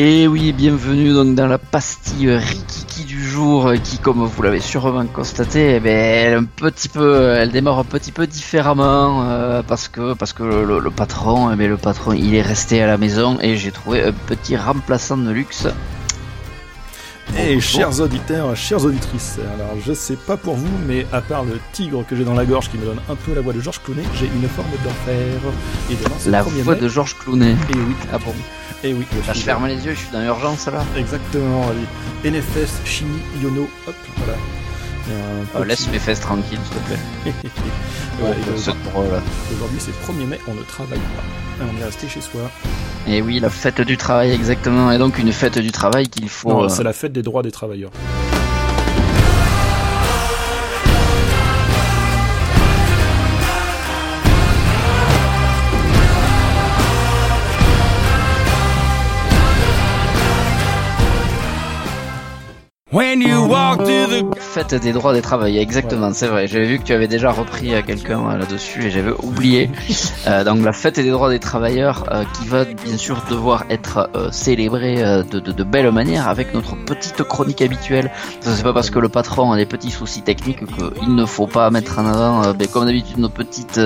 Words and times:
Et 0.00 0.28
oui, 0.28 0.52
bienvenue 0.52 1.12
donc 1.12 1.34
dans 1.34 1.48
la 1.48 1.58
pastille 1.58 2.30
Rikiki 2.30 3.02
du 3.02 3.20
jour, 3.20 3.72
qui, 3.82 3.98
comme 3.98 4.22
vous 4.22 4.42
l'avez 4.42 4.60
sûrement 4.60 5.04
constaté, 5.06 5.74
eh 5.74 5.80
ben, 5.80 5.90
elle, 5.90 6.34
un 6.34 6.44
petit 6.44 6.88
peu, 6.88 7.34
elle 7.36 7.50
démarre 7.50 7.80
un 7.80 7.84
petit 7.84 8.12
peu 8.12 8.28
différemment 8.28 9.24
euh, 9.24 9.60
parce 9.66 9.88
que 9.88 10.14
parce 10.14 10.32
que 10.32 10.44
le, 10.44 10.90
patron, 10.92 11.52
eh 11.52 11.56
ben, 11.56 11.68
le 11.68 11.76
patron, 11.76 12.12
il 12.12 12.32
est 12.36 12.42
resté 12.42 12.80
à 12.80 12.86
la 12.86 12.96
maison 12.96 13.38
et 13.40 13.56
j'ai 13.56 13.72
trouvé 13.72 14.04
un 14.04 14.12
petit 14.12 14.56
remplaçant 14.56 15.16
de 15.16 15.32
luxe 15.32 15.66
et 17.36 17.60
chers 17.60 18.00
auditeurs, 18.00 18.56
chères 18.56 18.84
auditrices, 18.84 19.38
alors 19.54 19.74
je 19.84 19.92
sais 19.92 20.16
pas 20.16 20.36
pour 20.36 20.54
vous, 20.54 20.78
mais 20.86 21.06
à 21.12 21.20
part 21.20 21.44
le 21.44 21.58
tigre 21.72 22.04
que 22.06 22.16
j'ai 22.16 22.24
dans 22.24 22.34
la 22.34 22.44
gorge 22.44 22.70
qui 22.70 22.78
me 22.78 22.84
donne 22.84 23.00
un 23.08 23.14
peu 23.14 23.34
la 23.34 23.40
voix 23.40 23.52
de 23.52 23.60
Georges 23.60 23.80
Clooney, 23.82 24.02
j'ai 24.14 24.26
une 24.26 24.48
forme 24.48 24.68
d'enfer. 24.84 25.40
Et 25.90 25.94
demain, 25.94 26.16
La 26.26 26.42
voix 26.42 26.74
de 26.74 26.88
Georges 26.88 27.16
Clooney. 27.18 27.52
Et 27.52 27.74
oui. 27.74 27.94
Ah 28.12 28.18
bon. 28.18 28.34
Et 28.84 28.94
oui. 28.94 29.04
je 29.26 29.40
ferme 29.40 29.66
les 29.66 29.84
yeux, 29.84 29.92
je 29.92 29.98
suis 29.98 30.12
dans 30.12 30.20
l'urgence 30.20 30.66
là. 30.66 30.84
Exactement. 30.96 31.66
Allez. 31.68 32.30
NFS, 32.30 32.80
Chimie, 32.84 33.20
Yono, 33.42 33.68
hop, 33.86 33.94
voilà. 34.18 34.34
Oh, 35.58 35.62
laisse 35.62 35.88
mes 35.90 35.98
fesses 35.98 36.20
tranquilles, 36.20 36.58
s'il 36.64 36.76
te 36.76 36.86
plaît. 36.86 37.32
Aujourd'hui, 39.52 39.78
c'est 39.78 39.92
1er 39.92 40.26
mai, 40.26 40.38
on 40.46 40.54
ne 40.54 40.62
travaille 40.62 40.98
pas. 40.98 41.64
On 41.64 41.80
est 41.80 41.84
resté 41.84 42.08
chez 42.08 42.20
soi. 42.20 42.50
Et 43.06 43.22
oui, 43.22 43.40
la 43.40 43.50
fête 43.50 43.80
du 43.80 43.96
travail, 43.96 44.32
exactement. 44.32 44.92
Et 44.92 44.98
donc, 44.98 45.18
une 45.18 45.32
fête 45.32 45.58
du 45.58 45.72
travail 45.72 46.08
qu'il 46.08 46.28
faut. 46.28 46.64
Euh, 46.64 46.68
c'est 46.68 46.82
la 46.82 46.92
fête 46.92 47.12
des 47.12 47.22
droits 47.22 47.42
des 47.42 47.50
travailleurs. 47.50 47.90
When 62.90 63.20
you 63.20 63.46
walk 63.46 63.80
to 63.80 63.84
the... 63.84 64.24
Fête 64.40 64.74
des 64.74 64.92
droits 64.92 65.12
des 65.12 65.20
travailleurs, 65.20 65.60
exactement, 65.60 66.10
c'est 66.14 66.26
vrai. 66.26 66.46
J'avais 66.46 66.64
vu 66.64 66.78
que 66.78 66.84
tu 66.84 66.94
avais 66.94 67.06
déjà 67.06 67.30
repris 67.30 67.74
euh, 67.74 67.82
quelqu'un 67.86 68.26
euh, 68.26 68.38
là-dessus 68.38 68.86
et 68.86 68.90
j'avais 68.90 69.10
oublié. 69.10 69.70
euh, 70.26 70.42
donc 70.42 70.64
la 70.64 70.72
fête 70.72 70.98
des 70.98 71.10
droits 71.10 71.28
des 71.28 71.38
travailleurs 71.38 72.06
euh, 72.10 72.24
qui 72.32 72.48
va 72.48 72.64
bien 72.64 72.96
sûr 72.96 73.22
devoir 73.28 73.66
être 73.68 74.08
célébrée 74.32 74.96
de, 75.30 75.38
de, 75.38 75.52
de, 75.52 75.64
belle 75.64 75.92
manière 75.92 76.28
avec 76.28 76.54
notre 76.54 76.76
petite 76.76 77.22
chronique 77.24 77.60
habituelle. 77.60 78.10
Ça 78.40 78.56
c'est 78.56 78.62
pas 78.62 78.72
parce 78.72 78.88
que 78.88 78.98
le 78.98 79.10
patron 79.10 79.52
a 79.52 79.58
des 79.58 79.66
petits 79.66 79.90
soucis 79.90 80.22
techniques 80.22 80.64
qu'il 80.64 81.14
ne 81.14 81.26
faut 81.26 81.46
pas 81.46 81.68
mettre 81.68 81.98
en 81.98 82.06
avant, 82.06 82.54
ben, 82.54 82.66
comme 82.68 82.86
d'habitude, 82.86 83.18
nos 83.18 83.28
petites 83.28 83.80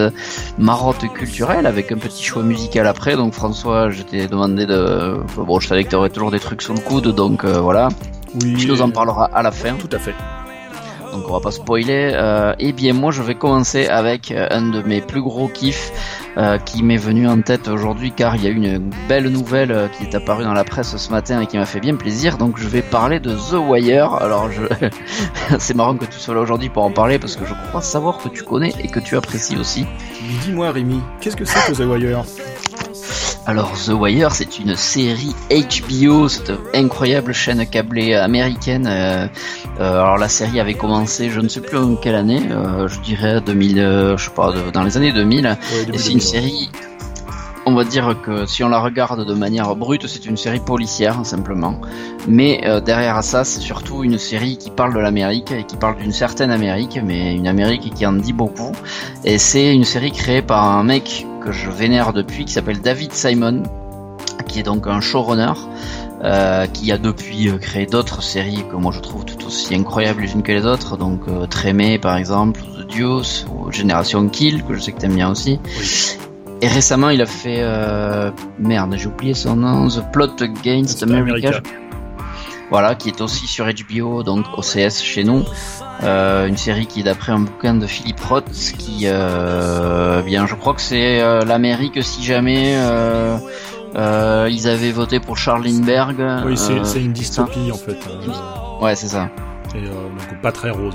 marottes 0.58 1.12
culturelles 1.12 1.66
avec 1.66 1.90
un 1.90 1.98
petit 1.98 2.22
choix 2.22 2.44
musical 2.44 2.86
après. 2.86 3.16
Donc 3.16 3.32
François, 3.32 3.90
je 3.90 4.04
t'ai 4.04 4.28
demandé 4.28 4.64
de... 4.64 5.16
Bon, 5.38 5.58
je 5.58 5.66
savais 5.66 5.82
que 5.82 5.90
tu 5.90 5.96
aurais 5.96 6.10
toujours 6.10 6.30
des 6.30 6.40
trucs 6.40 6.62
sous 6.62 6.72
le 6.72 6.80
coude, 6.80 7.08
donc 7.08 7.44
voilà. 7.44 7.88
Oui. 8.34 8.54
Tu 8.54 8.66
nous 8.66 8.82
en 8.82 8.90
parleras 8.90 9.30
à 9.32 9.42
la 9.42 9.50
fin. 9.50 9.74
Tout 9.74 9.94
à 9.94 9.98
fait. 9.98 10.14
Donc 11.12 11.28
on 11.28 11.32
va 11.32 11.40
pas 11.40 11.50
spoiler. 11.50 12.10
Euh, 12.14 12.54
eh 12.58 12.72
bien 12.72 12.94
moi 12.94 13.12
je 13.12 13.22
vais 13.22 13.34
commencer 13.34 13.86
avec 13.86 14.30
euh, 14.30 14.46
un 14.50 14.70
de 14.70 14.80
mes 14.82 15.02
plus 15.02 15.20
gros 15.20 15.46
kiffs 15.48 15.92
euh, 16.38 16.56
qui 16.56 16.82
m'est 16.82 16.96
venu 16.96 17.28
en 17.28 17.42
tête 17.42 17.68
aujourd'hui 17.68 18.10
car 18.10 18.36
il 18.36 18.44
y 18.44 18.46
a 18.46 18.50
une 18.50 18.90
belle 19.06 19.28
nouvelle 19.28 19.72
euh, 19.72 19.88
qui 19.88 20.04
est 20.04 20.14
apparue 20.14 20.44
dans 20.44 20.54
la 20.54 20.64
presse 20.64 20.96
ce 20.96 21.10
matin 21.10 21.42
et 21.42 21.46
qui 21.46 21.58
m'a 21.58 21.66
fait 21.66 21.80
bien 21.80 21.94
plaisir. 21.96 22.38
Donc 22.38 22.58
je 22.58 22.66
vais 22.66 22.80
parler 22.80 23.20
de 23.20 23.34
The 23.34 23.58
Wire. 23.68 24.14
Alors 24.14 24.50
je... 24.50 24.62
c'est 25.58 25.74
marrant 25.74 25.94
que 25.94 26.06
tu 26.06 26.18
sois 26.18 26.34
là 26.34 26.40
aujourd'hui 26.40 26.70
pour 26.70 26.84
en 26.84 26.90
parler 26.90 27.18
parce 27.18 27.36
que 27.36 27.44
je 27.44 27.52
crois 27.68 27.82
savoir 27.82 28.16
que 28.16 28.30
tu 28.30 28.42
connais 28.42 28.72
et 28.82 28.88
que 28.88 29.00
tu 29.00 29.14
apprécies 29.14 29.58
aussi. 29.58 29.84
Dis-moi 30.44 30.70
Rémi, 30.70 31.00
qu'est-ce 31.20 31.36
que 31.36 31.44
c'est 31.44 31.70
que 31.70 31.76
The 31.76 31.84
Wire? 31.84 32.24
Alors 33.44 33.72
The 33.72 33.88
Wire, 33.90 34.32
c'est 34.32 34.58
une 34.60 34.76
série 34.76 35.34
HBO, 35.50 36.28
cette 36.28 36.52
incroyable 36.74 37.32
chaîne 37.32 37.66
câblée 37.66 38.14
américaine. 38.14 38.86
Euh, 38.86 39.26
euh, 39.80 40.00
alors 40.00 40.16
la 40.16 40.28
série 40.28 40.60
avait 40.60 40.74
commencé, 40.74 41.28
je 41.30 41.40
ne 41.40 41.48
sais 41.48 41.60
plus 41.60 41.76
en 41.76 41.96
quelle 41.96 42.14
année, 42.14 42.42
euh, 42.50 42.86
je 42.86 43.00
dirais 43.00 43.40
2000, 43.40 44.14
je 44.16 44.24
sais 44.24 44.30
pas, 44.30 44.52
dans 44.72 44.84
les 44.84 44.96
années 44.96 45.12
2000. 45.12 45.58
et 45.92 45.98
c'est 45.98 46.12
une 46.12 46.20
série 46.20 46.70
on 47.64 47.76
va 47.76 47.84
dire 47.84 48.16
que 48.20 48.44
si 48.44 48.64
on 48.64 48.68
la 48.68 48.80
regarde 48.80 49.24
de 49.24 49.34
manière 49.34 49.76
brute, 49.76 50.08
c'est 50.08 50.26
une 50.26 50.36
série 50.36 50.58
policière 50.58 51.24
simplement. 51.24 51.80
Mais 52.26 52.60
derrière 52.84 53.22
ça, 53.22 53.44
c'est 53.44 53.60
surtout 53.60 54.02
une 54.02 54.18
série 54.18 54.58
qui 54.58 54.68
parle 54.68 54.92
de 54.92 54.98
l'Amérique 54.98 55.52
et 55.52 55.62
qui 55.62 55.76
parle 55.76 55.96
d'une 55.96 56.12
certaine 56.12 56.50
Amérique, 56.50 56.98
mais 57.04 57.36
une 57.36 57.46
Amérique 57.46 57.94
qui 57.94 58.04
en 58.04 58.14
dit 58.14 58.32
beaucoup. 58.32 58.72
Et 59.24 59.38
c'est 59.38 59.72
une 59.72 59.84
série 59.84 60.10
créée 60.10 60.42
par 60.42 60.64
un 60.64 60.82
mec 60.82 61.24
que 61.44 61.52
je 61.52 61.70
vénère 61.70 62.12
depuis, 62.12 62.44
qui 62.44 62.52
s'appelle 62.52 62.80
David 62.80 63.12
Simon, 63.12 63.62
qui 64.48 64.60
est 64.60 64.62
donc 64.62 64.86
un 64.86 65.00
showrunner, 65.00 65.52
euh, 66.24 66.66
qui 66.66 66.92
a 66.92 66.98
depuis 66.98 67.48
euh, 67.48 67.58
créé 67.58 67.86
d'autres 67.86 68.22
séries 68.22 68.64
que 68.70 68.76
moi 68.76 68.92
je 68.92 69.00
trouve 69.00 69.24
tout 69.24 69.44
aussi 69.46 69.74
incroyables 69.74 70.22
les 70.22 70.32
unes 70.32 70.42
que 70.42 70.52
les 70.52 70.64
autres, 70.66 70.96
donc 70.96 71.22
euh, 71.28 71.46
Trémé 71.46 71.98
par 71.98 72.16
exemple, 72.16 72.60
The 72.60 72.96
Deuce, 72.96 73.46
ou 73.52 73.72
Génération 73.72 74.28
Kill, 74.28 74.64
que 74.64 74.74
je 74.74 74.80
sais 74.80 74.92
que 74.92 75.00
t'aimes 75.00 75.14
bien 75.14 75.30
aussi. 75.30 75.58
Et 76.60 76.68
récemment, 76.68 77.10
il 77.10 77.20
a 77.20 77.26
fait 77.26 77.58
euh, 77.58 78.30
merde, 78.60 78.94
j'ai 78.96 79.08
oublié 79.08 79.34
son 79.34 79.56
nom, 79.56 79.88
The 79.88 80.12
Plot 80.12 80.36
Against 80.40 81.02
America. 81.02 81.60
Voilà, 82.70 82.94
qui 82.94 83.08
est 83.08 83.20
aussi 83.20 83.46
sur 83.48 83.66
HBO, 83.66 84.22
donc 84.22 84.46
OCS 84.56 85.02
chez 85.02 85.24
nous. 85.24 85.44
Euh, 86.02 86.46
une 86.46 86.56
série 86.56 86.86
qui 86.86 87.00
est 87.00 87.04
d'après 87.04 87.32
un 87.32 87.40
bouquin 87.40 87.74
de 87.74 87.86
Philippe 87.86 88.20
Roth, 88.20 88.50
qui, 88.78 89.02
euh, 89.04 90.22
bien, 90.22 90.46
je 90.46 90.54
crois 90.54 90.74
que 90.74 90.80
c'est 90.80 91.20
euh, 91.20 91.44
l'Amérique 91.44 92.02
si 92.02 92.24
jamais 92.24 92.74
euh, 92.76 93.38
ils 94.50 94.68
avaient 94.68 94.90
voté 94.90 95.20
pour 95.20 95.36
Charles 95.36 95.64
Lindbergh. 95.64 96.44
Oui, 96.44 96.56
c'est 96.56 97.00
une 97.00 97.12
dystopie 97.12 97.70
en 97.72 97.76
fait. 97.76 97.98
Ouais, 98.80 98.94
c'est 98.96 99.08
ça. 99.08 99.28
Et 99.74 99.82
donc 99.82 100.40
pas 100.42 100.52
très 100.52 100.70
rose. 100.70 100.94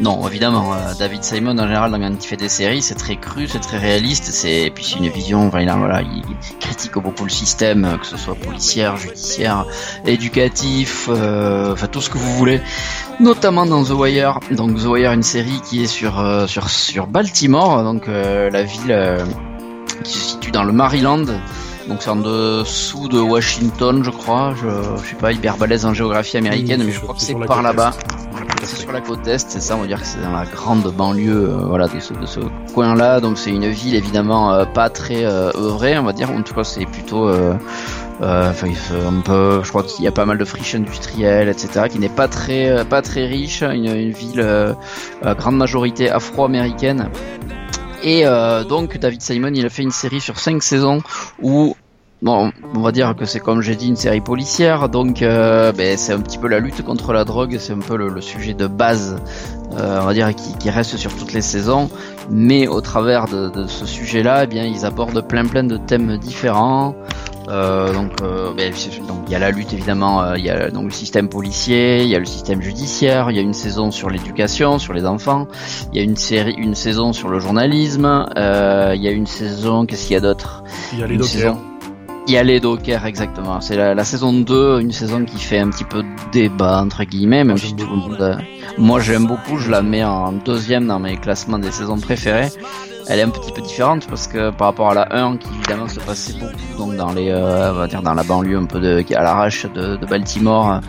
Non, 0.00 0.26
évidemment, 0.28 0.74
David 0.98 1.24
Simon 1.24 1.58
en 1.58 1.66
général 1.66 1.90
quand 1.90 2.24
il 2.24 2.26
fait 2.26 2.36
des 2.36 2.48
séries, 2.48 2.82
c'est 2.82 2.94
très 2.94 3.16
cru, 3.16 3.48
c'est 3.48 3.58
très 3.58 3.78
réaliste, 3.78 4.26
c'est 4.30 4.62
et 4.62 4.70
puis 4.70 4.84
c'est 4.84 4.98
une 4.98 5.08
vision, 5.08 5.48
enfin, 5.48 5.60
il, 5.60 5.70
voilà, 5.70 6.02
il 6.02 6.22
critique 6.60 6.94
beaucoup 6.94 7.24
le 7.24 7.30
système, 7.30 7.98
que 8.00 8.06
ce 8.06 8.16
soit 8.16 8.36
policière, 8.36 8.96
judiciaire, 8.96 9.66
éducatif, 10.06 11.08
enfin 11.08 11.88
tout 11.88 12.00
ce 12.00 12.10
que 12.10 12.18
vous 12.18 12.32
voulez 12.36 12.60
notamment 13.20 13.66
dans 13.66 13.84
The 13.84 13.90
Wire. 13.90 14.40
Donc 14.50 14.76
The 14.76 14.86
Wire, 14.86 15.12
une 15.12 15.22
série 15.22 15.60
qui 15.68 15.82
est 15.82 15.86
sur 15.86 16.18
euh, 16.18 16.46
sur 16.46 16.68
sur 16.70 17.06
Baltimore, 17.06 17.82
donc 17.82 18.08
euh, 18.08 18.50
la 18.50 18.62
ville 18.62 18.90
euh, 18.90 19.24
qui 20.04 20.12
se 20.12 20.30
situe 20.30 20.50
dans 20.50 20.64
le 20.64 20.72
Maryland. 20.72 21.24
Donc 21.88 22.02
c'est 22.02 22.10
en 22.10 22.16
dessous 22.16 23.08
de 23.08 23.18
Washington, 23.18 24.04
je 24.04 24.10
crois. 24.10 24.54
Je, 24.60 24.68
je 25.00 25.06
suis 25.06 25.16
pas 25.16 25.32
hyper 25.32 25.56
balèze 25.56 25.86
en 25.86 25.94
géographie 25.94 26.36
américaine, 26.36 26.82
mais 26.84 26.92
je 26.92 27.00
crois 27.00 27.14
que 27.14 27.20
c'est 27.20 27.34
par 27.34 27.62
là-bas. 27.62 27.92
C'est 28.62 28.76
sur 28.76 28.92
la 28.92 29.00
côte 29.00 29.26
est, 29.26 29.38
c'est 29.48 29.60
ça. 29.60 29.76
On 29.76 29.80
va 29.80 29.86
dire 29.86 30.00
que 30.00 30.06
c'est 30.06 30.20
dans 30.20 30.32
la 30.32 30.44
grande 30.44 30.92
banlieue, 30.92 31.56
voilà, 31.66 31.88
de 31.88 32.00
ce, 32.00 32.12
de 32.12 32.26
ce 32.26 32.40
coin-là. 32.74 33.20
Donc 33.20 33.38
c'est 33.38 33.50
une 33.50 33.68
ville 33.68 33.94
évidemment 33.94 34.64
pas 34.66 34.90
très 34.90 35.24
œuvrée, 35.24 35.98
on 35.98 36.04
va 36.04 36.12
dire. 36.12 36.30
En 36.30 36.42
tout 36.42 36.54
cas, 36.54 36.64
c'est 36.64 36.86
plutôt 36.86 37.28
euh, 38.20 38.50
enfin, 38.50 38.68
un 39.06 39.20
peu, 39.20 39.60
je 39.62 39.68
crois 39.68 39.84
qu'il 39.84 40.04
y 40.04 40.08
a 40.08 40.12
pas 40.12 40.24
mal 40.24 40.38
de 40.38 40.44
friches 40.44 40.74
industrielles, 40.74 41.48
etc., 41.48 41.86
qui 41.88 42.00
n'est 42.00 42.08
pas 42.08 42.26
très, 42.26 42.68
euh, 42.68 42.84
pas 42.84 43.00
très 43.00 43.26
riche, 43.26 43.62
une, 43.62 43.86
une 43.86 44.10
ville 44.10 44.40
euh, 44.40 44.74
à 45.22 45.34
grande 45.34 45.56
majorité 45.56 46.10
afro-américaine. 46.10 47.10
Et 48.02 48.24
donc 48.68 48.96
David 48.96 49.20
Simon, 49.20 49.50
il 49.52 49.66
a 49.66 49.68
fait 49.68 49.82
une 49.82 49.90
série 49.90 50.20
sur 50.20 50.38
cinq 50.38 50.62
saisons 50.62 51.02
où 51.42 51.74
Bon, 52.20 52.50
on 52.74 52.80
va 52.80 52.90
dire 52.90 53.14
que 53.16 53.24
c'est 53.24 53.38
comme 53.38 53.60
j'ai 53.60 53.76
dit 53.76 53.86
une 53.86 53.96
série 53.96 54.20
policière, 54.20 54.88
donc 54.88 55.20
ben, 55.20 55.96
c'est 55.96 56.12
un 56.12 56.20
petit 56.20 56.38
peu 56.38 56.48
la 56.48 56.58
lutte 56.58 56.82
contre 56.82 57.12
la 57.12 57.24
drogue, 57.24 57.56
c'est 57.60 57.72
un 57.72 57.78
peu 57.78 57.96
le, 57.96 58.20
sujet 58.20 58.54
de 58.54 58.66
base, 58.66 59.18
on 59.72 60.04
va 60.04 60.12
dire 60.12 60.34
qui, 60.34 60.56
qui, 60.58 60.68
reste 60.68 60.96
sur 60.96 61.14
toutes 61.14 61.32
les 61.32 61.42
saisons. 61.42 61.88
Mais 62.28 62.66
au 62.66 62.80
travers 62.80 63.26
de, 63.26 63.48
de 63.48 63.66
ce 63.68 63.86
sujet-là, 63.86 64.44
eh 64.44 64.46
bien 64.48 64.64
ils 64.64 64.84
abordent 64.84 65.26
plein 65.26 65.46
plein 65.46 65.62
de 65.62 65.76
thèmes 65.76 66.18
différents. 66.18 66.96
Euh, 67.48 67.92
donc, 67.94 68.12
euh, 68.20 68.52
ben, 68.54 68.72
il 69.26 69.32
y 69.32 69.34
a 69.34 69.38
la 69.38 69.50
lutte 69.50 69.72
évidemment, 69.72 70.22
euh, 70.22 70.36
il 70.36 70.44
y 70.44 70.50
a 70.50 70.70
donc 70.70 70.84
le 70.84 70.90
système 70.90 71.28
policier, 71.28 72.02
il 72.02 72.08
y 72.08 72.14
a 72.14 72.18
le 72.18 72.26
système 72.26 72.60
judiciaire, 72.60 73.30
il 73.30 73.36
y 73.36 73.38
a 73.38 73.42
une 73.42 73.54
saison 73.54 73.90
sur 73.90 74.10
l'éducation, 74.10 74.78
sur 74.78 74.92
les 74.92 75.06
enfants, 75.06 75.48
il 75.92 75.98
y 75.98 76.00
a 76.00 76.04
une 76.04 76.16
série, 76.16 76.54
une 76.58 76.74
saison 76.74 77.12
sur 77.14 77.28
le 77.28 77.40
journalisme, 77.40 78.26
euh, 78.36 78.92
il 78.94 79.02
y 79.02 79.08
a 79.08 79.12
une 79.12 79.26
saison, 79.26 79.86
qu'est-ce 79.86 80.06
qu'il 80.06 80.14
y 80.14 80.16
a 80.16 80.20
d'autre? 80.20 80.62
Il 80.92 80.98
y 80.98 81.02
a 81.02 81.06
les 81.06 81.16
dockers. 81.16 81.56
Il 82.28 82.34
y 82.34 82.36
a 82.36 82.42
les 82.42 82.60
dockers 82.60 83.06
exactement. 83.06 83.62
C'est 83.62 83.76
la, 83.76 84.04
saison 84.04 84.34
2, 84.34 84.80
une 84.82 84.92
saison 84.92 85.24
qui 85.24 85.38
fait 85.38 85.60
un 85.60 85.70
petit 85.70 85.84
peu 85.84 86.04
débat 86.30 86.82
entre 86.82 87.04
guillemets, 87.04 87.42
même 87.42 87.56
si 87.56 87.74
tout 87.74 87.86
le 87.86 87.96
monde. 87.96 88.38
Moi 88.76 89.00
j'aime 89.00 89.26
beaucoup, 89.26 89.56
je 89.56 89.70
la 89.70 89.80
mets 89.80 90.04
en 90.04 90.32
deuxième 90.32 90.86
dans 90.86 90.98
mes 90.98 91.16
classements 91.16 91.58
des 91.58 91.72
saisons 91.72 91.98
préférées 91.98 92.50
elle 93.08 93.20
est 93.20 93.22
un 93.22 93.30
petit 93.30 93.52
peu 93.52 93.62
différente 93.62 94.06
parce 94.06 94.26
que 94.26 94.50
par 94.50 94.68
rapport 94.68 94.90
à 94.90 94.94
la 94.94 95.16
1 95.16 95.38
qui 95.38 95.48
évidemment 95.48 95.88
se 95.88 95.98
passait 95.98 96.34
beaucoup 96.34 96.76
donc 96.76 96.96
dans 96.96 97.12
les 97.12 97.30
euh, 97.30 97.70
on 97.72 97.74
va 97.74 97.86
dire 97.86 98.02
dans 98.02 98.12
la 98.12 98.22
banlieue 98.22 98.58
un 98.58 98.66
peu 98.66 98.80
de 98.80 99.02
à 99.14 99.22
l'arrache 99.22 99.64
de, 99.64 99.96
Baltimore 100.06 100.80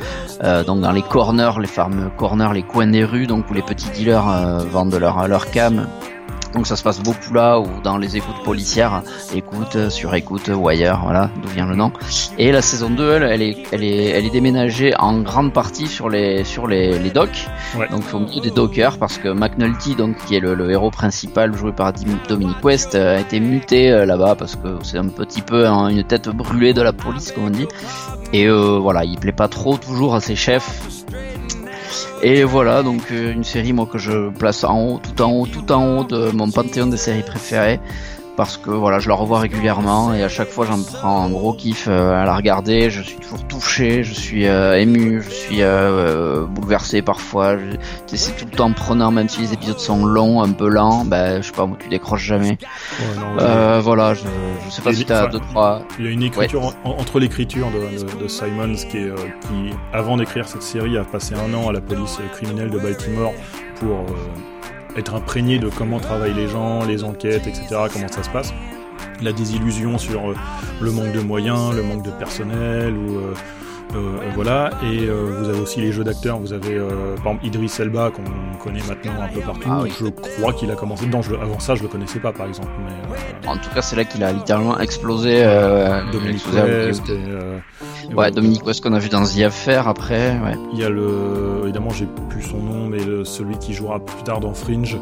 euh, 0.44 0.64
donc 0.66 0.82
dans 0.82 0.92
les 0.92 1.02
corners 1.02 1.54
les 1.62 1.68
fameux 1.68 2.10
corners 2.18 2.54
les 2.54 2.64
coins 2.64 2.88
des 2.88 3.06
rues 3.06 3.26
donc 3.26 3.50
où 3.50 3.54
les 3.54 3.62
petits 3.62 3.90
dealers 3.92 4.28
euh, 4.28 4.58
vendent 4.70 4.96
leur 4.96 5.30
leur 5.30 5.50
cam 5.50 5.88
Donc 6.54 6.66
ça 6.66 6.76
se 6.76 6.84
passe 6.84 7.00
beaucoup 7.02 7.34
là 7.34 7.60
ou 7.60 7.68
dans 7.84 7.98
les 7.98 8.18
écoutes 8.18 8.44
policières, 8.44 9.04
écoute 9.34 9.90
sur 9.90 10.14
écoute 10.16 10.48
Wire, 10.48 11.00
voilà 11.04 11.30
d'où 11.42 11.48
vient 11.50 11.68
le 11.68 11.76
nom. 11.76 11.92
Et 12.38 12.52
la 12.52 12.62
saison 12.62 12.90
2, 12.90 13.12
elle, 13.12 13.24
elle, 13.24 13.42
est, 13.42 13.64
elle 13.72 13.84
est, 13.84 14.06
elle 14.06 14.26
est 14.26 14.32
déménagée 14.32 14.94
en 14.98 15.22
grande 15.22 15.54
partie 15.54 15.88
sur 15.88 16.10
les 16.10 16.44
sur 16.44 16.68
les, 16.68 16.98
les 16.98 17.12
docks, 17.12 17.48
donc 17.92 18.04
au 18.14 18.20
milieu 18.20 18.42
des 18.42 18.50
dockers 18.50 18.98
parce 18.98 19.18
que 19.18 19.30
McNulty, 19.30 19.96
donc 19.96 20.18
qui 20.26 20.36
est 20.36 20.40
le, 20.40 20.70
héros 20.72 20.92
principal 20.92 21.56
joué 21.56 21.72
par 21.72 21.94
Dominic 22.28 22.64
West, 22.64 22.96
euh, 22.96 23.18
a 23.18 23.20
été 23.20 23.40
muté 23.40 23.92
euh, 23.92 24.06
là-bas 24.06 24.36
parce 24.36 24.56
que 24.56 24.78
c'est 24.84 24.98
un 24.98 25.08
petit 25.08 25.42
peu 25.42 25.68
hein, 25.68 25.88
une 25.90 26.04
tête 26.04 26.30
brûlée 26.30 26.74
de 26.74 26.82
la 26.82 26.94
police 26.94 27.32
comme 27.32 27.46
on 27.46 27.50
dit. 27.50 27.68
Et 28.34 28.48
euh, 28.48 28.78
voilà, 28.80 29.06
il 29.06 29.18
plaît 29.18 29.32
pas 29.32 29.48
trop 29.48 29.78
toujours 29.78 30.16
à 30.16 30.20
ses 30.20 30.36
chefs 30.36 30.82
et 32.22 32.44
voilà, 32.44 32.84
donc 32.84 33.02
euh, 33.12 33.32
une 33.32 33.44
série 33.44 33.74
moi 33.74 33.86
que 33.86 33.98
je 33.98 34.30
place 34.30 34.64
en 34.64 34.80
haut, 34.80 35.00
tout 35.00 35.22
en 35.22 35.32
haut, 35.32 35.48
tout 35.48 35.72
en 35.72 36.00
haut 36.00 36.04
de 36.04 36.32
mon 36.32 36.50
panthéon 36.52 36.88
des 36.88 36.98
séries 36.98 37.24
préférées 37.24 37.80
parce 38.40 38.56
que 38.56 38.70
voilà, 38.70 39.00
je 39.00 39.10
la 39.10 39.16
revois 39.16 39.40
régulièrement 39.40 40.14
et 40.14 40.24
à 40.24 40.30
chaque 40.30 40.48
fois 40.48 40.66
j'en 40.66 40.82
prends 40.82 41.26
un 41.26 41.30
gros 41.30 41.52
kiff 41.52 41.88
euh, 41.90 42.14
à 42.14 42.24
la 42.24 42.38
regarder. 42.38 42.90
Je 42.90 43.02
suis 43.02 43.18
toujours 43.18 43.46
touché, 43.48 44.02
je 44.02 44.14
suis 44.14 44.48
euh, 44.48 44.80
ému, 44.80 45.22
je 45.22 45.30
suis 45.30 45.62
euh, 45.62 46.46
bouleversé 46.46 47.02
parfois. 47.02 47.58
C'est 48.08 48.38
tout 48.38 48.46
le 48.50 48.56
temps 48.56 48.72
prenant, 48.72 49.12
même 49.12 49.28
si 49.28 49.42
les 49.42 49.52
épisodes 49.52 49.78
sont 49.78 50.06
longs, 50.06 50.42
un 50.42 50.54
peu 50.54 50.70
lents. 50.70 51.04
Ben, 51.04 51.42
je 51.42 51.48
sais 51.48 51.52
pas, 51.52 51.66
moi, 51.66 51.76
tu 51.82 51.90
décroches 51.90 52.24
jamais. 52.24 52.58
voilà, 53.82 54.14
je, 54.14 54.24
je 54.66 54.72
sais 54.72 54.82
pas 54.84 54.94
si 54.94 55.04
t'as 55.04 55.28
deux 55.28 55.40
trois. 55.40 55.82
Il 56.00 56.06
y 56.06 56.08
a 56.08 56.12
une 56.12 56.24
écriture 56.24 56.74
entre 56.86 57.20
l'écriture 57.20 57.68
de, 57.72 58.24
de, 58.24 58.28
Simons 58.30 58.76
qui, 58.90 59.00
est, 59.00 59.14
qui 59.42 59.76
avant 59.92 60.16
d'écrire 60.16 60.48
cette 60.48 60.64
série, 60.64 60.98
a 60.98 61.04
passé 61.04 61.36
un 61.36 61.54
an 61.54 61.68
à 61.68 61.74
la 61.74 61.82
police 61.82 62.20
criminelle 62.32 62.70
de 62.70 62.80
Baltimore 62.80 63.34
pour 63.82 64.06
être 65.00 65.16
imprégné 65.16 65.60
de 65.60 65.70
comment 65.70 66.00
travaillent 66.00 66.34
les 66.34 66.48
gens, 66.48 66.86
les 66.86 67.04
enquêtes, 67.04 67.48
etc., 67.48 67.68
comment 67.92 68.08
ça 68.08 68.24
se 68.24 68.30
passe. 68.30 68.54
La 69.22 69.32
désillusion 69.32 69.98
sur 69.98 70.30
euh, 70.30 70.36
le 70.82 70.92
manque 70.92 71.12
de 71.12 71.22
moyens, 71.22 71.74
le 71.76 71.84
manque 71.84 72.04
de 72.04 72.12
personnel, 72.12 72.94
ou 72.94 73.18
euh, 73.18 73.34
voilà. 74.36 74.72
Et 74.84 75.08
vous 75.08 75.50
avez 75.50 75.60
aussi 75.60 75.82
les 75.82 75.92
jeux 75.92 76.04
d'acteurs. 76.04 76.40
Vous 76.40 76.54
avez 76.54 76.80
par 77.24 77.34
exemple 77.34 77.46
Idris 77.46 77.72
Elba 77.80 78.12
qu'on 78.12 78.58
connaît 78.64 78.84
maintenant 78.88 79.22
un 79.22 79.28
peu 79.28 79.42
partout. 79.42 79.70
Ah 79.70 79.84
je 79.88 80.08
crois 80.08 80.54
qu'il 80.54 80.72
a 80.72 80.76
commencé 80.76 81.06
dedans. 81.06 81.22
avant 81.42 81.60
ça, 81.60 81.76
je 81.76 81.84
le 81.84 81.90
connaissais 81.90 82.20
pas, 82.20 82.32
par 82.32 82.48
exemple. 82.48 82.70
en 83.48 83.58
tout 83.58 83.70
cas, 83.74 83.82
c'est 83.82 83.96
là 83.96 84.04
qu'il 84.04 84.24
a 84.24 84.32
littéralement 84.32 84.80
explosé. 84.80 85.44
Dominique 86.12 86.46
West. 86.54 87.04
ouais, 88.16 88.32
Dominique 88.32 88.66
West 88.66 88.84
qu'on 88.84 88.94
a 88.94 89.00
vu 89.00 89.10
dans 89.10 89.24
The 89.24 89.42
Affair 89.42 89.88
après. 89.88 90.40
Ouais. 90.40 90.56
Il 90.74 90.80
y 90.80 90.84
a 90.84 90.90
le, 90.90 91.62
évidemment, 91.64 91.90
j'ai 91.90 92.08
plus 92.30 92.44
son 92.44 92.58
nom, 92.58 92.88
mais 92.88 93.00
celui 93.24 93.58
qui 93.58 93.74
jouera 93.74 94.00
plus 94.00 94.24
tard 94.24 94.40
dans 94.40 94.54
Fringe. 94.54 94.98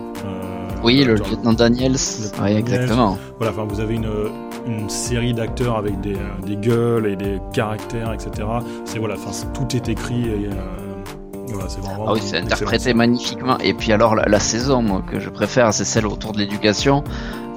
Oui, 0.83 1.03
le 1.03 1.15
lieutenant 1.15 1.53
Daniels. 1.53 1.95
Oui, 2.41 2.51
exactement. 2.51 3.18
Voilà, 3.38 3.53
enfin, 3.53 3.65
vous 3.68 3.79
avez 3.79 3.95
une, 3.95 4.09
une 4.65 4.89
série 4.89 5.33
d'acteurs 5.33 5.77
avec 5.77 6.00
des, 6.01 6.18
des, 6.45 6.56
gueules 6.56 7.07
et 7.07 7.15
des 7.15 7.39
caractères, 7.53 8.13
etc. 8.13 8.47
C'est 8.85 9.00
voilà, 9.00 9.15
enfin, 9.15 9.31
tout 9.53 9.75
est 9.75 9.89
écrit. 9.89 10.29
Et, 10.29 10.50
voilà, 11.53 11.69
c'est 11.69 11.81
vraiment, 11.81 12.06
ah 12.07 12.13
oui, 12.13 12.19
c'est 12.24 12.38
interprété 12.38 12.94
magnifiquement. 12.94 13.57
Et 13.59 13.74
puis 13.74 13.91
alors 13.91 14.15
la, 14.15 14.39
saison 14.39 14.81
moi, 14.81 15.01
que 15.09 15.19
je 15.19 15.29
préfère, 15.29 15.74
c'est 15.74 15.85
celle 15.85 16.06
autour 16.06 16.33
de 16.33 16.39
l'éducation. 16.39 17.03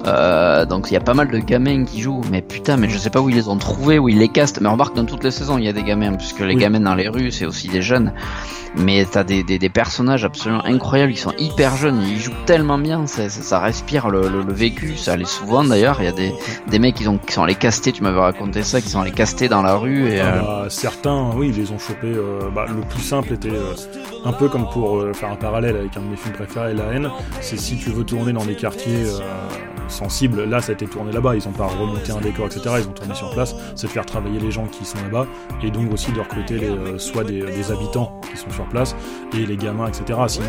Euh, 0.05 0.65
donc 0.65 0.89
il 0.89 0.93
y 0.93 0.97
a 0.97 1.01
pas 1.01 1.13
mal 1.13 1.29
de 1.29 1.37
gamins 1.37 1.85
qui 1.85 2.01
jouent, 2.01 2.21
mais 2.31 2.41
putain, 2.41 2.77
mais 2.77 2.89
je 2.89 2.97
sais 2.97 3.09
pas 3.09 3.21
où 3.21 3.29
ils 3.29 3.35
les 3.35 3.47
ont 3.47 3.57
trouvés, 3.57 3.99
où 3.99 4.09
ils 4.09 4.17
les 4.17 4.29
castent. 4.29 4.61
Mais 4.61 4.69
remarque 4.69 4.95
dans 4.95 5.05
toutes 5.05 5.23
les 5.23 5.31
saisons 5.31 5.57
il 5.57 5.65
y 5.65 5.69
a 5.69 5.73
des 5.73 5.83
gamins, 5.83 6.13
puisque 6.13 6.39
les 6.39 6.55
gamins 6.55 6.79
dans 6.79 6.95
les 6.95 7.07
rues 7.07 7.31
c'est 7.31 7.45
aussi 7.45 7.67
des 7.67 7.81
jeunes 7.81 8.13
mais 8.75 9.05
t'as 9.05 9.23
des, 9.23 9.43
des, 9.43 9.59
des, 9.59 9.69
personnages 9.69 10.23
absolument 10.23 10.63
incroyables, 10.63 11.11
ils 11.11 11.17
sont 11.17 11.33
hyper 11.37 11.75
jeunes, 11.75 12.01
ils 12.07 12.19
jouent 12.19 12.31
tellement 12.45 12.77
bien, 12.77 13.05
ça, 13.05 13.29
ça, 13.29 13.59
respire 13.59 14.09
le, 14.09 14.29
le, 14.29 14.53
vécu, 14.53 14.95
ça 14.97 15.13
allait 15.13 15.25
souvent 15.25 15.63
d'ailleurs, 15.63 15.97
il 15.99 16.05
y 16.05 16.07
a 16.07 16.13
des, 16.13 16.33
des 16.67 16.79
mecs 16.79 16.95
qui, 16.95 17.07
ont, 17.07 17.17
qui 17.17 17.33
sont 17.33 17.43
allés 17.43 17.55
caster, 17.55 17.91
tu 17.91 18.03
m'avais 18.03 18.19
raconté 18.19 18.63
ça, 18.63 18.79
qui 18.81 18.89
sont 18.89 19.01
allés 19.01 19.11
caster 19.11 19.49
dans 19.49 19.61
la 19.61 19.75
rue. 19.75 20.09
Et, 20.09 20.21
ah, 20.21 20.25
euh, 20.25 20.41
bah, 20.41 20.65
certains, 20.69 21.31
oui, 21.35 21.49
ils 21.49 21.61
les 21.61 21.71
ont 21.71 21.79
chopés, 21.79 22.07
euh, 22.07 22.49
bah, 22.53 22.65
le 22.67 22.81
plus 22.81 23.01
simple 23.01 23.33
était 23.33 23.49
euh, 23.49 23.73
un 24.23 24.33
peu 24.33 24.47
comme 24.47 24.69
pour 24.69 25.03
faire 25.13 25.31
un 25.31 25.35
parallèle 25.35 25.75
avec 25.75 25.95
un 25.97 26.01
de 26.01 26.07
mes 26.07 26.15
films 26.15 26.35
préférés, 26.35 26.73
La 26.73 26.93
haine, 26.93 27.09
c'est 27.41 27.59
si 27.59 27.77
tu 27.77 27.89
veux 27.89 28.03
tourner 28.03 28.31
dans 28.31 28.45
des 28.45 28.55
quartiers 28.55 29.05
sensibles, 29.91 30.43
là 30.43 30.61
ça 30.61 30.71
a 30.71 30.73
été 30.73 30.87
tourné 30.87 31.11
là-bas, 31.11 31.35
ils 31.35 31.47
ont 31.47 31.51
pas 31.51 31.67
remonté 31.67 32.11
un 32.11 32.21
décor, 32.21 32.47
etc., 32.47 32.75
ils 32.79 32.87
ont 32.87 32.93
tourné 32.93 33.13
sur 33.13 33.31
place, 33.31 33.55
c'est 33.75 33.87
de 33.87 33.91
faire 33.91 34.05
travailler 34.05 34.39
les 34.39 34.51
gens 34.51 34.65
qui 34.65 34.85
sont 34.85 34.97
là-bas, 35.03 35.27
et 35.63 35.71
donc 35.71 35.91
aussi 35.93 36.11
de 36.11 36.19
recruter 36.19 36.57
les, 36.57 36.99
soit 36.99 37.23
des, 37.23 37.71
habitants 37.71 38.19
qui 38.29 38.37
sont 38.37 38.49
sur 38.49 38.65
place 38.65 38.95
et 39.33 39.45
les 39.45 39.55
gamins, 39.55 39.87
etc. 39.87 40.19
Sinon, 40.27 40.45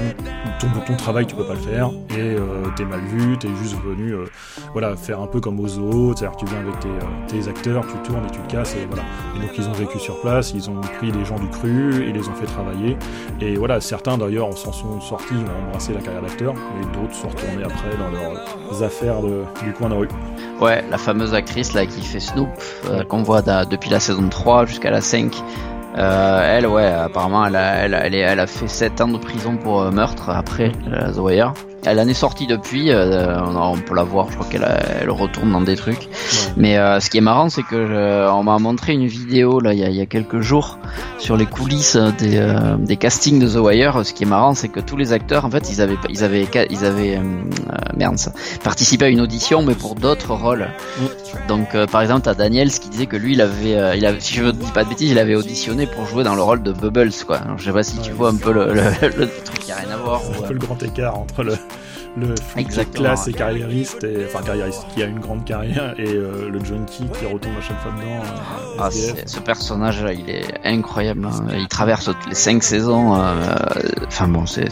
ton, 0.58 0.68
ton 0.86 0.96
travail, 0.96 1.26
tu 1.26 1.36
peux 1.36 1.44
pas 1.44 1.54
le 1.54 1.60
faire 1.60 1.90
et 2.10 2.20
euh, 2.20 2.64
t'es 2.76 2.84
mal 2.84 3.00
vu, 3.00 3.38
t'es 3.38 3.48
juste 3.62 3.76
venu 3.84 4.12
euh, 4.12 4.24
voilà, 4.72 4.96
faire 4.96 5.20
un 5.20 5.26
peu 5.26 5.40
comme 5.40 5.60
au 5.60 5.68
zoo, 5.68 6.14
c'est-à-dire 6.16 6.36
tu 6.36 6.46
viens 6.46 6.60
avec 6.60 6.78
tes, 6.80 6.88
euh, 6.88 7.42
tes, 7.42 7.48
acteurs, 7.48 7.84
tu 7.86 7.96
tournes 8.08 8.24
et 8.26 8.30
tu 8.30 8.40
te 8.40 8.52
casses 8.52 8.74
et 8.76 8.86
voilà. 8.86 9.02
Et 9.36 9.40
donc 9.40 9.50
ils 9.56 9.68
ont 9.68 9.72
vécu 9.72 9.98
sur 9.98 10.20
place, 10.20 10.52
ils 10.54 10.70
ont 10.70 10.80
pris 10.80 11.10
des 11.12 11.24
gens 11.24 11.38
du 11.38 11.48
cru 11.48 12.08
et 12.08 12.12
les 12.12 12.28
ont 12.28 12.34
fait 12.34 12.46
travailler. 12.46 12.96
Et 13.40 13.56
voilà, 13.56 13.80
certains 13.80 14.18
d'ailleurs 14.18 14.56
s'en 14.56 14.72
sont 14.72 15.00
sortis, 15.00 15.34
ont 15.34 15.68
embrassé 15.68 15.92
la 15.92 16.00
carrière 16.00 16.22
d'acteur 16.22 16.54
et 16.54 16.96
d'autres 16.96 17.14
sont 17.14 17.28
retournés 17.28 17.64
après 17.64 17.96
dans 17.96 18.10
leurs 18.10 18.82
affaires 18.82 19.20
du 19.62 19.72
coin 19.72 19.88
de 19.88 19.94
rue. 19.94 20.08
Ouais, 20.60 20.84
la 20.90 20.98
fameuse 20.98 21.34
actrice 21.34 21.72
là 21.74 21.86
qui 21.86 22.02
fait 22.02 22.20
Snoop, 22.20 22.48
qu'on 23.08 23.22
voit 23.22 23.42
depuis 23.42 23.90
la 23.90 24.00
saison 24.00 24.28
3 24.28 24.66
jusqu'à 24.66 24.90
la 24.90 25.00
5, 25.00 25.34
euh, 25.96 26.56
elle, 26.56 26.66
ouais, 26.66 26.86
apparemment, 26.86 27.44
elle 27.46 27.56
a, 27.56 27.84
elle, 27.84 27.94
elle, 27.94 28.14
elle 28.14 28.40
a 28.40 28.46
fait 28.46 28.68
7 28.68 29.00
ans 29.02 29.08
de 29.08 29.18
prison 29.18 29.56
pour 29.56 29.82
euh, 29.82 29.90
meurtre 29.90 30.30
après 30.30 30.72
euh, 30.90 31.12
The 31.12 31.18
Wire. 31.18 31.52
Elle 31.84 31.98
en 31.98 32.06
est 32.06 32.14
sortie 32.14 32.46
depuis, 32.46 32.90
euh, 32.90 33.40
on, 33.44 33.76
peut 33.76 33.96
la 33.96 34.04
voir, 34.04 34.30
je 34.30 34.36
crois 34.36 34.46
qu'elle 34.48 34.66
elle 35.00 35.10
retourne 35.10 35.50
dans 35.50 35.60
des 35.60 35.74
trucs. 35.74 36.08
Mais 36.56 36.78
euh, 36.78 37.00
ce 37.00 37.10
qui 37.10 37.18
est 37.18 37.22
marrant, 37.22 37.48
c'est 37.48 37.64
que 37.64 37.74
euh, 37.74 38.32
on 38.32 38.44
m'a 38.44 38.58
montré 38.58 38.92
une 38.92 39.06
vidéo 39.06 39.58
là 39.58 39.72
il 39.72 39.80
y 39.80 39.84
a, 39.84 39.88
il 39.88 39.96
y 39.96 40.00
a 40.00 40.06
quelques 40.06 40.40
jours 40.40 40.78
sur 41.18 41.36
les 41.36 41.46
coulisses 41.46 41.96
des, 42.18 42.40
des, 42.78 42.96
castings 42.96 43.40
de 43.40 43.48
The 43.48 43.56
Wire. 43.56 44.06
Ce 44.06 44.12
qui 44.12 44.22
est 44.22 44.26
marrant, 44.26 44.54
c'est 44.54 44.68
que 44.68 44.78
tous 44.78 44.96
les 44.96 45.12
acteurs, 45.12 45.44
en 45.44 45.50
fait, 45.50 45.70
ils 45.70 45.80
avaient 45.80 45.96
ils 46.08 46.22
avaient 46.22 46.46
ils 46.70 46.84
avaient 46.84 47.20
merde, 47.96 48.16
ça, 48.16 48.32
participé 48.62 49.06
à 49.06 49.08
une 49.08 49.20
audition, 49.20 49.62
mais 49.62 49.74
pour 49.74 49.96
d'autres 49.96 50.34
rôles. 50.34 50.68
Mm. 50.98 51.04
Donc 51.48 51.86
par 51.86 52.02
exemple, 52.02 52.22
t'as 52.22 52.34
Daniels 52.34 52.70
qui 52.70 52.90
disait 52.90 53.06
que 53.06 53.16
lui, 53.16 53.32
il 53.32 53.40
avait, 53.40 53.98
il 53.98 54.06
avait, 54.06 54.20
si 54.20 54.34
je 54.34 54.44
ne 54.44 54.52
dis 54.52 54.70
pas 54.70 54.84
de 54.84 54.88
bêtises, 54.88 55.10
il 55.10 55.18
avait 55.18 55.34
auditionné 55.34 55.86
pour 55.86 56.06
jouer 56.06 56.22
dans 56.22 56.36
le 56.36 56.42
rôle 56.42 56.62
de 56.62 56.72
Bubbles, 56.72 57.12
quoi. 57.26 57.40
je 57.56 57.64
sais 57.64 57.72
pas 57.72 57.82
si 57.82 57.98
tu 57.98 58.12
vois 58.12 58.28
un 58.28 58.36
peu 58.36 58.52
le, 58.52 58.72
le, 58.72 59.28
truc 59.44 59.58
qui 59.60 59.72
a 59.72 59.76
rien 59.76 59.90
à 59.90 59.96
voir. 59.96 60.20
un 60.20 60.46
peu 60.46 60.52
le 60.52 60.60
grand 60.60 60.80
écart 60.80 61.18
entre 61.18 61.42
le 61.42 61.54
le 62.16 62.34
flic 62.36 62.68
classe 62.92 63.28
et 63.28 63.32
carriériste, 63.32 64.04
et, 64.04 64.26
enfin 64.26 64.44
carriériste 64.44 64.84
qui 64.94 65.02
a 65.02 65.06
une 65.06 65.18
grande 65.18 65.44
carrière, 65.44 65.94
et 65.98 66.08
euh, 66.08 66.48
le 66.50 66.64
junkie 66.64 67.04
qui 67.18 67.26
retombe 67.26 67.52
à 67.58 67.62
chaque 67.62 67.80
fois 67.80 67.92
dedans. 67.92 68.22
Euh, 68.22 68.78
ah, 68.78 68.90
ce 68.90 69.40
personnage 69.40 70.02
là, 70.02 70.12
il 70.12 70.28
est 70.28 70.44
incroyable. 70.64 71.26
Hein. 71.26 71.46
Il 71.54 71.68
traverse 71.68 72.10
les 72.28 72.34
cinq 72.34 72.62
saisons. 72.62 73.14
Euh, 73.14 73.44
enfin 74.06 74.28
bon, 74.28 74.46
c'est 74.46 74.68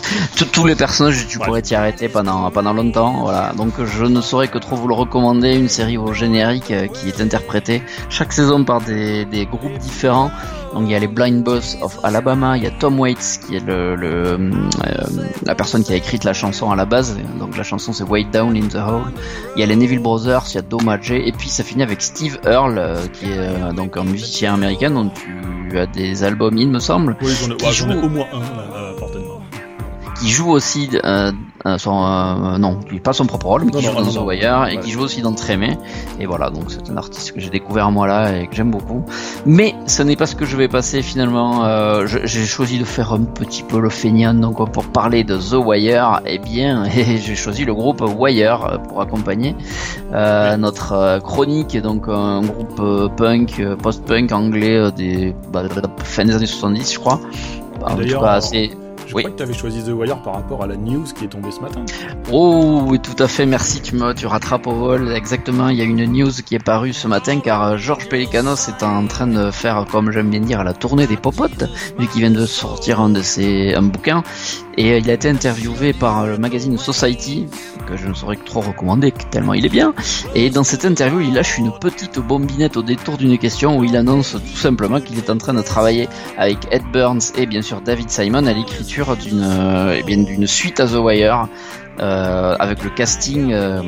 tous 0.52 0.66
les 0.66 0.74
personnages, 0.74 1.26
tu 1.26 1.38
pourrais 1.38 1.62
t'y 1.62 1.74
arrêter 1.74 2.08
pendant 2.08 2.50
pendant 2.50 2.72
longtemps. 2.72 3.22
Voilà. 3.22 3.52
Donc 3.56 3.82
je 3.84 4.04
ne 4.04 4.20
saurais 4.20 4.48
que 4.48 4.58
trop 4.58 4.76
vous 4.76 4.88
le 4.88 4.94
recommander. 4.94 5.54
Une 5.54 5.68
série 5.68 5.96
au 5.96 6.12
générique 6.12 6.72
qui 6.92 7.08
est 7.08 7.20
interprétée 7.20 7.82
chaque 8.08 8.32
saison 8.32 8.64
par 8.64 8.80
des, 8.80 9.24
des 9.24 9.46
groupes 9.46 9.78
différents. 9.78 10.30
Donc 10.74 10.84
il 10.86 10.92
y 10.92 10.94
a 10.94 10.98
les 10.98 11.08
Blind 11.08 11.42
Boss 11.42 11.76
of 11.82 11.98
Alabama, 12.04 12.56
il 12.56 12.62
y 12.62 12.66
a 12.66 12.70
Tom 12.70 12.98
Waits 13.00 13.40
qui 13.46 13.56
est 13.56 13.66
le, 13.66 13.96
le 13.96 14.38
la 15.44 15.54
personne 15.54 15.82
qui 15.82 15.92
a 15.92 15.96
écrit 15.96 16.18
la 16.22 16.32
chanson 16.32 16.70
à 16.70 16.76
la 16.76 16.84
base, 16.84 17.18
donc 17.38 17.56
la 17.56 17.64
chanson 17.64 17.92
c'est 17.92 18.04
Way 18.04 18.24
Down 18.32 18.56
in 18.56 18.68
the 18.68 18.76
Hole. 18.76 19.12
Il 19.56 19.60
y 19.60 19.62
a 19.62 19.66
les 19.66 19.76
Neville 19.76 19.98
Brothers, 19.98 20.44
il 20.50 20.54
y 20.54 20.58
a 20.58 20.62
Doma 20.62 20.98
et 21.08 21.32
puis 21.32 21.48
ça 21.48 21.64
finit 21.64 21.82
avec 21.82 22.00
Steve 22.02 22.38
Earle, 22.44 22.78
euh, 22.78 23.06
qui 23.12 23.26
est 23.26 23.38
euh, 23.38 23.72
donc 23.72 23.96
un 23.96 24.04
musicien 24.04 24.54
américain 24.54 24.90
dont 24.90 25.10
tu 25.10 25.78
as 25.78 25.86
des 25.86 26.24
albums, 26.24 26.56
il 26.56 26.68
me 26.68 26.78
semble. 26.78 27.16
Oui, 27.22 27.32
j'en 27.72 27.90
ai, 27.90 27.96
au 27.96 28.08
moins 28.08 28.26
un 28.32 28.40
à, 28.40 28.92
qui 30.20 30.28
joue 30.28 30.50
aussi 30.50 30.90
euh, 31.04 31.32
euh, 31.66 31.76
son 31.76 32.04
euh, 32.04 32.56
non, 32.56 32.78
pas 33.04 33.12
son 33.12 33.26
propre 33.26 33.46
rôle, 33.46 33.64
mais 33.64 33.70
qui 33.72 33.84
joue 33.84 33.94
dans 33.94 34.10
The 34.10 34.24
Wire 34.24 34.68
et 34.70 34.78
qui 34.78 34.90
joue 34.90 35.02
aussi 35.02 35.20
dans 35.20 35.32
Trémé. 35.32 35.76
Et 36.18 36.24
voilà, 36.24 36.48
donc 36.48 36.64
c'est 36.68 36.90
un 36.90 36.96
artiste 36.96 37.32
que 37.32 37.40
j'ai 37.40 37.50
découvert 37.50 37.90
moi 37.90 38.06
là 38.06 38.38
et 38.38 38.46
que 38.46 38.54
j'aime 38.54 38.70
beaucoup. 38.70 39.04
Mais 39.44 39.74
ce 39.86 40.02
n'est 40.02 40.16
pas 40.16 40.26
ce 40.26 40.34
que 40.34 40.46
je 40.46 40.56
vais 40.56 40.68
passer 40.68 41.02
finalement. 41.02 41.66
Euh, 41.66 42.06
j'ai 42.06 42.46
choisi 42.46 42.78
de 42.78 42.84
faire 42.84 43.12
un 43.12 43.24
petit 43.24 43.62
peu 43.62 43.78
le 43.78 43.90
feignant 43.90 44.32
donc 44.32 44.70
pour 44.72 44.84
parler 44.86 45.22
de 45.22 45.36
The 45.36 45.62
Wire. 45.62 46.22
Eh 46.24 46.38
bien, 46.38 46.84
j'ai 46.90 47.34
choisi 47.34 47.66
le 47.66 47.74
groupe 47.74 48.02
Wire 48.18 48.80
pour 48.88 49.02
accompagner 49.02 49.54
notre 50.12 51.20
chronique, 51.20 51.76
donc 51.80 52.08
un 52.08 52.40
groupe 52.40 53.16
punk, 53.16 53.62
post-punk 53.82 54.32
anglais 54.32 54.90
des 54.92 55.34
bah, 55.52 55.64
fin 56.04 56.24
des 56.24 56.34
années 56.34 56.46
70, 56.46 56.94
je 56.94 56.98
crois. 56.98 57.20
En 57.84 57.96
tout 57.96 58.20
cas, 58.20 58.40
c'est 58.40 58.70
je 59.10 59.16
crois 59.16 59.30
que 59.30 59.36
tu 59.36 59.42
avais 59.42 59.54
choisi 59.54 59.82
The 59.82 59.88
Wire 59.88 60.22
par 60.22 60.34
rapport 60.34 60.62
à 60.62 60.68
la 60.68 60.76
news 60.76 61.02
qui 61.02 61.24
est 61.24 61.28
tombée 61.28 61.50
ce 61.50 61.60
matin. 61.60 61.84
Oh 62.30 62.82
oui, 62.86 63.00
tout 63.00 63.20
à 63.20 63.26
fait, 63.26 63.44
merci, 63.44 63.82
tu 63.82 63.96
me 63.96 64.14
tu 64.14 64.26
rattrapes 64.26 64.68
au 64.68 64.72
vol. 64.72 65.12
Exactement, 65.12 65.68
il 65.68 65.78
y 65.78 65.80
a 65.80 65.84
une 65.84 66.04
news 66.04 66.30
qui 66.30 66.54
est 66.54 66.64
parue 66.64 66.92
ce 66.92 67.08
matin 67.08 67.40
car 67.40 67.64
euh, 67.64 67.76
Georges 67.76 68.08
Pelicanos 68.08 68.68
est 68.68 68.84
en 68.84 69.04
train 69.08 69.26
de 69.26 69.50
faire, 69.50 69.84
comme 69.90 70.12
j'aime 70.12 70.30
bien 70.30 70.40
dire, 70.40 70.62
la 70.62 70.74
tournée 70.74 71.08
des 71.08 71.16
popotes, 71.16 71.64
vu 71.98 72.06
qu'il 72.06 72.20
vient 72.20 72.30
de 72.30 72.46
sortir 72.46 73.00
un 73.00 73.10
de 73.10 73.22
ses 73.22 73.74
un 73.74 73.82
bouquin. 73.82 74.22
Et 74.80 74.96
il 74.96 75.10
a 75.10 75.12
été 75.12 75.28
interviewé 75.28 75.92
par 75.92 76.26
le 76.26 76.38
magazine 76.38 76.78
Society, 76.78 77.46
que 77.86 77.98
je 77.98 78.08
ne 78.08 78.14
saurais 78.14 78.36
que 78.36 78.46
trop 78.46 78.62
recommander, 78.62 79.12
tellement 79.30 79.52
il 79.52 79.66
est 79.66 79.68
bien. 79.70 79.92
Et 80.34 80.48
dans 80.48 80.64
cette 80.64 80.86
interview, 80.86 81.20
il 81.20 81.34
lâche 81.34 81.58
une 81.58 81.70
petite 81.70 82.18
bombinette 82.18 82.78
au 82.78 82.82
détour 82.82 83.18
d'une 83.18 83.36
question 83.36 83.76
où 83.78 83.84
il 83.84 83.94
annonce 83.94 84.32
tout 84.32 84.56
simplement 84.56 84.98
qu'il 85.02 85.18
est 85.18 85.28
en 85.28 85.36
train 85.36 85.52
de 85.52 85.60
travailler 85.60 86.08
avec 86.38 86.56
Ed 86.70 86.84
Burns 86.94 87.20
et 87.36 87.44
bien 87.44 87.60
sûr 87.60 87.82
David 87.82 88.08
Simon 88.08 88.46
à 88.46 88.54
l'écriture 88.54 89.18
d'une 89.18 89.92
eh 89.94 90.02
bien 90.02 90.16
d'une 90.16 90.46
suite 90.46 90.80
à 90.80 90.86
The 90.86 90.94
Wire 90.94 91.46
euh, 92.00 92.56
avec 92.58 92.82
le 92.82 92.88
casting, 92.88 93.52
euh, 93.52 93.82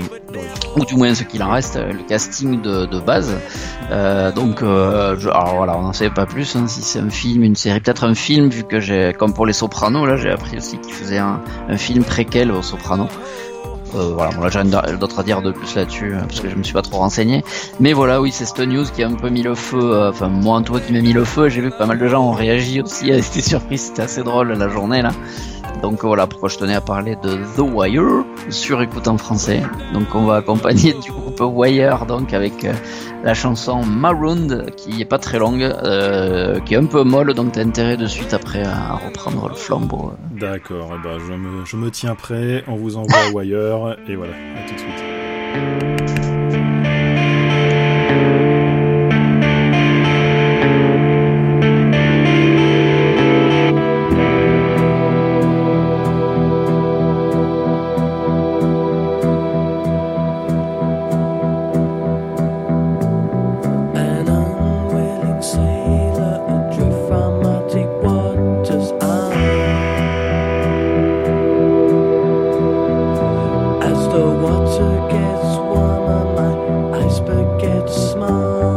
ou 0.77 0.85
du 0.85 0.97
moins 0.97 1.15
ce 1.15 1.25
qu'il 1.25 1.43
en 1.43 1.51
reste, 1.51 1.77
le 1.77 2.07
casting 2.07 2.61
de, 2.61 3.01
base. 3.01 3.35
Euh, 3.91 4.31
donc, 4.33 4.61
alors 4.63 5.55
voilà, 5.57 5.79
on 5.79 5.83
n'en 5.83 5.95
sait 5.95 6.11
pas 6.11 6.27
plus 6.27 6.55
hein, 6.55 6.67
si 6.67 6.83
c'est 6.83 6.99
un 6.99 7.09
film, 7.09 7.43
une 7.43 7.57
série, 7.57 7.81
peut-être 7.81 8.05
un 8.05 8.15
film, 8.15 8.51
vu 8.51 8.65
que 8.65 8.81
j'ai, 8.81 9.15
comme 9.19 9.33
pour 9.33 9.47
les 9.47 9.55
Sopranos, 9.55 10.05
là 10.05 10.17
j'ai 10.17 10.31
appris 10.31 10.59
aussi 10.59 10.79
qu'il 10.83 10.95
faisait 10.95 11.19
un, 11.19 11.41
un 11.69 11.77
film 11.77 12.05
préquel 12.05 12.51
aux 12.51 12.63
Sopranos. 12.63 13.09
Euh, 13.95 14.13
voilà, 14.15 14.33
bon 14.35 14.43
là 14.43 14.49
j'ai 14.49 14.59
rien 14.59 14.97
d'autre 14.97 15.19
à 15.19 15.23
dire 15.23 15.43
de 15.43 15.51
plus 15.51 15.75
là-dessus 15.75 16.15
parce 16.27 16.41
que 16.41 16.49
je 16.49 16.57
me 16.57 16.63
suis 16.63 16.73
pas 16.73 16.83
trop 16.83 16.99
renseigné. 16.99 17.45
Mais 17.79 17.93
voilà, 17.93 18.21
oui, 18.23 18.33
c'est 18.33 18.47
cette 18.47 18.61
news 18.61 18.85
qui 18.85 19.03
a 19.03 19.09
un 19.09 19.15
peu 19.15 19.29
mis 19.29 19.43
le 19.43 19.55
feu. 19.55 20.09
Enfin, 20.09 20.29
moi, 20.29 20.63
toi 20.63 20.81
qui 20.81 20.93
m'a 20.95 21.01
mis 21.01 21.13
le 21.13 21.25
feu, 21.25 21.49
j'ai 21.49 21.61
vu 21.61 21.71
que 21.71 21.77
pas 21.77 21.87
mal 21.87 21.99
de 21.99 22.09
gens 22.09 22.27
ont 22.27 22.33
réagi 22.33 22.81
aussi. 22.81 23.13
C'était 23.23 23.47
surpris, 23.47 23.79
c'était 23.79 24.03
assez 24.03 24.23
drôle 24.23 24.53
la 24.53 24.69
journée 24.69 25.03
là. 25.03 25.13
Donc 25.81 26.05
voilà 26.05 26.27
pourquoi 26.27 26.49
je 26.49 26.59
tenais 26.59 26.75
à 26.75 26.81
parler 26.81 27.17
de 27.17 27.37
The 27.57 27.61
Wire 27.61 28.25
sur 28.51 28.83
écoute 28.83 29.09
en 29.09 29.19
français. 29.19 29.63
Donc 29.93 30.15
on 30.15 30.25
va 30.25 30.37
accompagner 30.37 30.93
du 31.03 31.11
groupe 31.11 31.41
Wire 31.41 32.07
donc 32.07 32.33
avec 32.33 32.65
euh, 32.65 32.73
la 33.25 33.35
chanson 33.35 33.85
Marooned 33.85 34.75
qui 34.77 35.01
est 35.01 35.07
pas 35.07 35.19
très 35.19 35.39
longue, 35.39 35.63
euh, 35.63 36.61
qui 36.61 36.75
est 36.75 36.79
un 36.79 36.87
peu 36.87 37.03
molle 37.03 37.35
donc 37.35 37.53
t'as 37.53 37.63
intérêt 37.63 37.97
de 37.97 38.07
suite 38.07 38.35
après 38.35 38.63
à 38.65 38.95
reprendre 38.95 39.49
le 39.49 39.55
flambeau. 39.55 40.13
D'accord, 40.31 40.91
ben, 41.03 41.19
je, 41.19 41.33
me, 41.33 41.65
je 41.65 41.77
me 41.77 41.91
tiens 41.91 42.15
prêt, 42.15 42.65
on 42.69 42.77
vous 42.77 42.97
envoie 42.97 43.19
Wire 43.35 43.97
et 44.09 44.17
voilà, 44.17 44.33
à 44.33 44.69
tout 44.69 44.75
de 44.75 44.79
suite. 44.79 45.92
Donc 77.63 78.72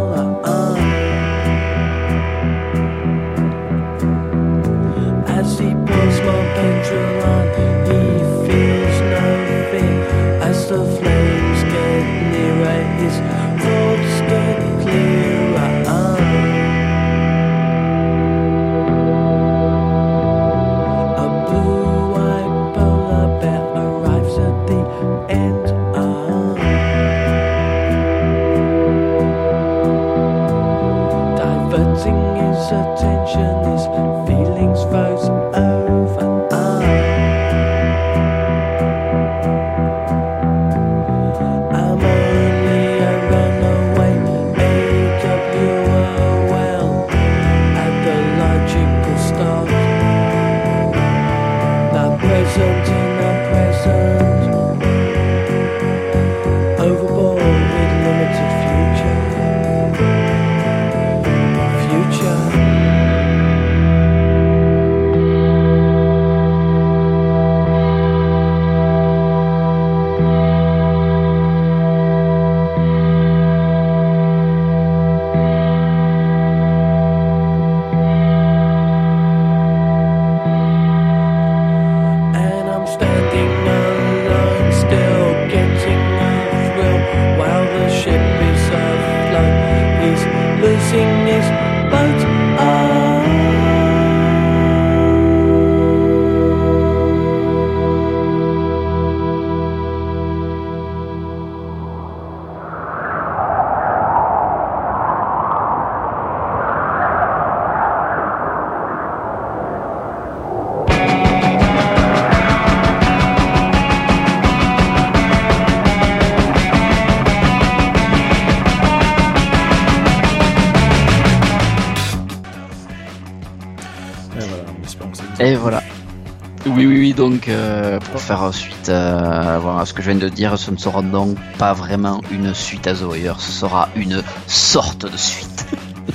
pour 128.16 128.22
faire 128.22 128.54
suite 128.54 128.88
euh, 128.88 129.78
à 129.78 129.86
ce 129.86 129.94
que 129.94 130.02
je 130.02 130.10
viens 130.10 130.20
de 130.20 130.30
dire, 130.30 130.58
ce 130.58 130.72
ne 130.72 130.78
sera 130.78 131.02
donc 131.02 131.38
pas 131.58 131.74
vraiment 131.74 132.22
une 132.32 132.54
suite 132.54 132.88
à 132.88 132.94
The 132.94 133.02
Wire, 133.02 133.42
ce 133.42 133.52
sera 133.52 133.90
une 133.98 134.24
sorte 134.48 135.12
de 135.12 135.18
suite. 135.18 135.66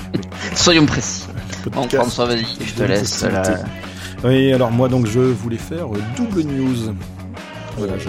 Soyons 0.55 0.87
précis. 0.87 1.27
Bon, 1.71 1.87
François, 1.87 2.25
vas-y, 2.25 2.47
je 2.65 2.75
te 2.75 2.85
laisse. 2.85 3.27
Oui, 4.25 4.51
alors 4.51 4.71
moi 4.71 4.89
donc 4.89 5.07
je 5.07 5.21
voulais 5.21 5.59
faire 5.59 5.89
double 6.17 6.41
news. 6.41 6.95
Voilà, 7.77 7.99
je, 7.99 8.09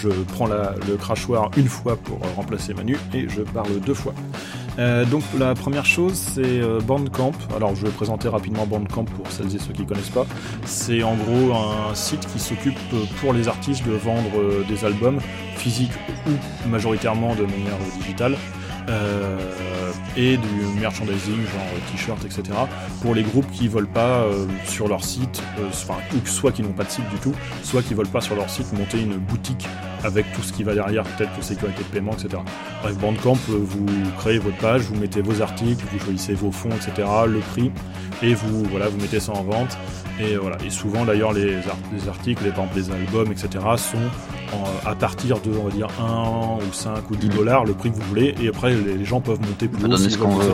je, 0.00 0.08
prends 0.32 0.46
la, 0.46 0.74
le 0.86 0.96
crachoir 0.96 1.50
une 1.56 1.68
fois 1.68 1.96
pour 1.96 2.20
remplacer 2.36 2.72
Manu 2.72 2.96
et 3.12 3.28
je 3.28 3.42
parle 3.42 3.80
deux 3.80 3.94
fois. 3.94 4.14
Euh, 4.78 5.04
donc 5.04 5.22
la 5.38 5.54
première 5.54 5.86
chose 5.86 6.14
c'est 6.14 6.42
euh, 6.42 6.80
Bandcamp. 6.80 7.32
Alors 7.56 7.74
je 7.74 7.86
vais 7.86 7.92
présenter 7.92 8.28
rapidement 8.28 8.66
Bandcamp 8.66 9.04
pour 9.04 9.30
celles 9.30 9.54
et 9.54 9.58
ceux 9.58 9.72
qui 9.72 9.82
ne 9.82 9.86
connaissent 9.86 10.10
pas. 10.10 10.26
C'est 10.64 11.02
en 11.02 11.14
gros 11.14 11.54
un 11.54 11.94
site 11.94 12.26
qui 12.26 12.38
s'occupe 12.38 12.78
euh, 12.92 13.04
pour 13.20 13.32
les 13.32 13.48
artistes 13.48 13.86
de 13.86 13.92
vendre 13.92 14.64
des 14.68 14.84
albums 14.84 15.18
physiques 15.56 15.92
ou 16.26 16.68
majoritairement 16.68 17.34
de 17.34 17.42
manière 17.42 17.78
digitale. 17.98 18.36
et 20.16 20.36
du 20.36 20.80
merchandising, 20.80 21.36
genre 21.36 21.70
t-shirt, 21.90 22.22
etc. 22.24 22.42
pour 23.00 23.14
les 23.14 23.22
groupes 23.22 23.50
qui 23.50 23.66
veulent 23.66 23.94
pas 24.02 24.26
sur 24.66 24.88
leur 24.88 25.02
site, 25.02 25.42
soit 25.72 26.52
qui 26.52 26.62
n'ont 26.62 26.76
pas 26.76 26.84
de 26.84 26.90
site 26.90 27.08
du 27.08 27.16
tout, 27.16 27.34
soit 27.62 27.82
qui 27.82 27.94
veulent 27.94 28.14
pas 28.16 28.20
sur 28.20 28.36
leur 28.36 28.50
site 28.50 28.72
monter 28.74 29.00
une 29.00 29.16
boutique 29.16 29.66
avec 30.04 30.30
tout 30.32 30.42
ce 30.42 30.52
qui 30.52 30.62
va 30.62 30.74
derrière, 30.74 31.02
peut-être 31.04 31.32
pour 31.32 31.42
sécurité 31.42 31.82
de 31.82 31.88
paiement, 31.88 32.12
etc. 32.12 32.42
Bref, 32.82 32.96
Bandcamp, 32.98 33.38
euh, 33.50 33.58
vous 33.58 33.86
créez 34.18 34.38
votre 34.38 34.58
page, 34.58 34.82
vous 34.82 34.96
mettez 34.96 35.22
vos 35.22 35.40
articles, 35.40 35.84
vous 35.92 35.98
choisissez 35.98 36.34
vos 36.34 36.52
fonds, 36.52 36.70
etc., 36.70 37.08
le 37.26 37.40
prix, 37.40 37.72
et 38.22 38.34
vous, 38.34 38.64
voilà, 38.64 38.88
vous 38.88 38.98
mettez 38.98 39.20
ça 39.20 39.32
en 39.32 39.42
vente. 39.42 39.76
Et 40.20 40.36
voilà. 40.36 40.56
Et 40.64 40.70
souvent, 40.70 41.04
d'ailleurs, 41.04 41.32
les, 41.32 41.56
articles, 42.08 42.44
les, 42.44 42.52
les 42.82 42.90
albums, 42.90 43.32
etc., 43.32 43.64
sont 43.76 43.98
à 44.86 44.94
partir 44.94 45.40
de, 45.40 45.50
on 45.58 45.64
va 45.64 45.70
dire, 45.70 45.88
1 46.00 46.58
ou 46.58 46.72
5 46.72 47.10
ou 47.10 47.16
10 47.16 47.28
dollars, 47.28 47.64
le 47.64 47.72
prix 47.72 47.90
que 47.90 47.96
vous 47.96 48.08
voulez, 48.08 48.34
et 48.40 48.48
après 48.48 48.74
les, 48.74 49.04
gens 49.04 49.20
peuvent 49.20 49.40
monter 49.40 49.68
plus 49.68 49.84
haut. 49.84 49.96
ce 49.96 50.16
qu'on 50.18 50.36
veut. 50.36 50.52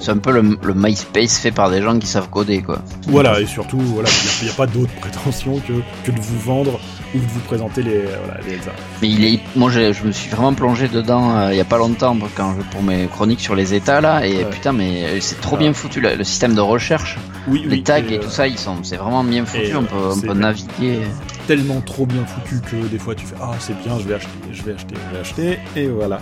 c'est 0.00 0.10
un 0.10 0.18
peu 0.18 0.32
le, 0.32 0.74
MySpace 0.74 1.38
fait 1.38 1.50
par 1.50 1.70
des 1.70 1.82
gens 1.82 1.98
qui 1.98 2.06
savent 2.06 2.28
coder, 2.30 2.62
quoi. 2.62 2.78
Voilà, 3.08 3.40
et 3.40 3.46
surtout, 3.46 3.78
voilà, 3.78 4.08
il 4.40 4.46
n'y 4.46 4.50
a, 4.50 4.54
pas 4.54 4.66
d'autre 4.66 4.92
prétention 5.00 5.58
que, 5.60 5.72
que 6.04 6.10
de 6.10 6.20
vous 6.20 6.40
vendre 6.40 6.80
ou 7.14 7.18
de 7.18 7.26
vous 7.26 7.40
présenter 7.40 7.82
les, 7.82 8.02
voilà, 8.24 8.40
les 8.46 8.67
Mais 9.02 9.08
il 9.08 9.24
est, 9.24 9.40
moi, 9.56 9.70
je, 9.70 10.04
me 10.04 10.12
suis 10.12 10.30
vraiment 10.30 10.54
plongé 10.54 10.88
dedans 10.88 11.36
euh, 11.36 11.50
il 11.50 11.54
n'y 11.54 11.60
a 11.60 11.64
pas 11.64 11.78
longtemps 11.78 12.16
quand 12.34 12.54
je, 12.56 12.62
pour 12.70 12.82
mes 12.82 13.06
chroniques 13.06 13.40
sur 13.40 13.54
les 13.54 13.74
états 13.74 14.00
là, 14.00 14.26
et 14.26 14.44
putain, 14.44 14.72
mais 14.72 15.04
euh, 15.04 15.20
c'est 15.20 15.40
trop 15.40 15.56
bien 15.56 15.72
foutu 15.72 16.00
le, 16.00 16.22
système 16.24 16.54
de 16.54 16.60
recherche, 16.60 17.18
oui, 17.46 17.64
les 17.66 17.82
tags 17.82 17.98
et, 17.98 18.18
tout 18.18 18.26
euh, 18.26 18.30
ça, 18.30 18.46
ils 18.46 18.58
sont, 18.58 18.82
c'est 18.82 18.96
vraiment 18.96 19.24
bien 19.24 19.44
foutu. 19.44 19.74
on 19.76 19.84
peut, 19.84 19.96
on 20.16 20.20
peut 20.20 20.34
naviguer 20.34 21.00
tellement 21.48 21.80
trop 21.80 22.04
bien 22.04 22.26
foutu 22.26 22.60
que 22.60 22.76
des 22.88 22.98
fois 22.98 23.14
tu 23.14 23.24
fais 23.24 23.34
ah 23.40 23.54
c'est 23.58 23.72
bien 23.82 23.98
je 23.98 24.06
vais 24.06 24.16
acheter 24.16 24.28
je 24.52 24.62
vais 24.64 24.74
acheter 24.74 24.94
je 24.94 25.14
vais 25.14 25.20
acheter 25.20 25.58
et 25.76 25.88
voilà 25.88 26.20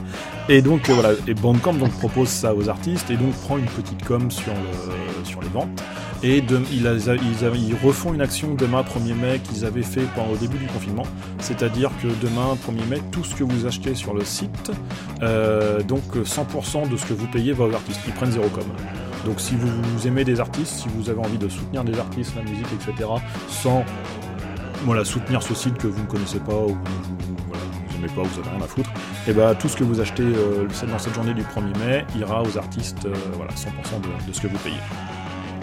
et 0.49 0.63
donc 0.63 0.89
voilà 0.89 1.11
et 1.27 1.35
Bandcamp 1.35 1.75
donc 1.75 1.91
propose 1.99 2.29
ça 2.29 2.55
aux 2.55 2.69
artistes 2.69 3.11
et 3.11 3.17
donc 3.17 3.33
prend 3.43 3.59
une 3.59 3.67
petite 3.67 4.05
com 4.05 4.31
sur 4.31 4.53
le 4.53 5.25
sur 5.25 5.43
les 5.43 5.49
ventes 5.49 5.83
et 6.23 6.39
ils, 6.39 6.57
ils, 6.73 7.77
refont 7.83 8.15
une 8.15 8.21
action 8.21 8.55
demain 8.55 8.83
1er 8.83 9.15
mai 9.15 9.41
qu'ils 9.41 9.65
avaient 9.65 9.83
fait 9.83 10.03
pendant 10.15 10.33
le 10.33 10.39
début 10.39 10.57
du 10.57 10.67
confinement. 10.67 11.03
C'est-à-dire 11.41 11.91
que 12.03 12.09
demain 12.25 12.57
1er 12.67 12.89
mai, 12.89 13.03
tout 13.13 13.23
ce 13.23 13.35
que 13.35 13.45
vous 13.45 13.67
achetez 13.67 13.95
sur 13.95 14.15
le 14.15 14.25
site, 14.25 14.73
euh, 15.23 15.83
donc 15.83 16.17
100% 16.17 16.89
de 16.89 16.97
ce 16.97 17.05
que 17.05 17.13
vous 17.13 17.27
payez 17.27 17.53
va 17.53 17.65
aux 17.67 17.75
artistes. 17.75 18.01
Ils 18.07 18.15
prennent 18.15 18.33
zéro 18.33 18.49
com. 18.49 18.65
Donc 19.27 19.41
si 19.41 19.57
vous 19.57 20.07
aimez 20.07 20.25
des 20.25 20.41
artistes, 20.41 20.73
si 20.73 20.89
vous 20.89 21.11
avez 21.11 21.19
envie 21.19 21.39
de 21.39 21.49
soutenir 21.49 21.85
des 21.85 21.99
artistes, 21.99 22.33
la 22.35 22.43
musique, 22.43 22.67
etc., 22.73 23.11
sans 23.49 23.85
voilà, 24.85 25.05
soutenir 25.05 25.43
ce 25.43 25.55
site 25.55 25.79
que 25.79 25.87
vous 25.87 26.03
ne 26.03 26.07
connaissez 26.07 26.39
pas 26.39 26.55
ou 26.55 26.77
voilà, 27.49 27.65
vous 27.89 27.97
n'aimez 27.97 28.13
pas, 28.15 28.23
vous 28.23 28.41
avez 28.41 28.51
rien 28.51 28.65
à 28.65 28.69
foutre, 28.69 28.91
et 28.91 29.31
eh 29.31 29.33
bah 29.33 29.49
ben, 29.49 29.55
tout 29.55 29.69
ce 29.69 29.77
que 29.77 29.85
vous 29.85 30.01
achetez 30.01 30.23
euh, 30.23 30.69
dans 30.89 30.99
cette 30.99 31.15
journée 31.15 31.35
du 31.35 31.43
1er 31.43 31.79
mai 31.79 32.05
ira 32.17 32.43
aux 32.43 32.59
artistes, 32.59 33.07
euh, 33.07 33.15
voilà, 33.35 33.53
100% 33.53 34.01
de, 34.01 34.29
de 34.29 34.33
ce 34.33 34.41
que 34.41 34.49
vous 34.49 34.59
payez. 34.59 34.81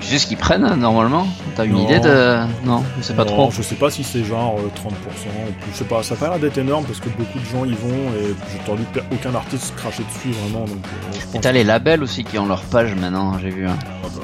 Tu 0.04 0.10
sais 0.10 0.20
ce 0.20 0.28
qu'ils 0.28 0.38
prennent 0.38 0.66
hein, 0.66 0.76
normalement? 0.76 1.26
T'as 1.56 1.64
une 1.64 1.78
idée 1.78 2.00
de. 2.02 2.46
Non, 2.66 2.84
je 2.98 3.04
sais 3.04 3.14
pas 3.14 3.24
trop. 3.24 3.50
Je 3.52 3.62
sais 3.62 3.76
pas 3.76 3.90
si 3.90 4.04
c'est 4.04 4.26
genre 4.26 4.58
30%, 4.58 4.60
euh, 4.60 5.52
je 5.72 5.78
sais 5.78 5.86
pas, 5.86 6.04
ça 6.04 6.18
fait 6.18 6.28
l'air 6.28 6.40
d'être 6.40 6.58
énorme 6.58 6.84
parce 6.84 7.00
que 7.00 7.08
beaucoup 7.08 7.40
de 7.40 7.46
gens 7.46 7.64
y 7.64 7.72
vont 7.72 8.12
et 8.20 8.36
j'ai 8.52 8.60
entendu 8.60 8.84
aucun 9.14 9.34
artiste 9.34 9.74
cracher 9.78 10.04
dessus 10.04 10.38
vraiment. 10.42 10.66
Donc, 10.66 10.84
euh, 10.84 11.38
et 11.38 11.40
t'as 11.40 11.54
les 11.54 11.64
labels 11.64 12.04
aussi 12.04 12.26
qui 12.26 12.38
ont 12.38 12.46
leur 12.46 12.64
page 12.64 12.94
maintenant, 12.96 13.40
j'ai 13.40 13.50
vu. 13.50 13.66
Hein. 13.66 13.78
Ah 13.82 14.08
bah, 14.14 14.22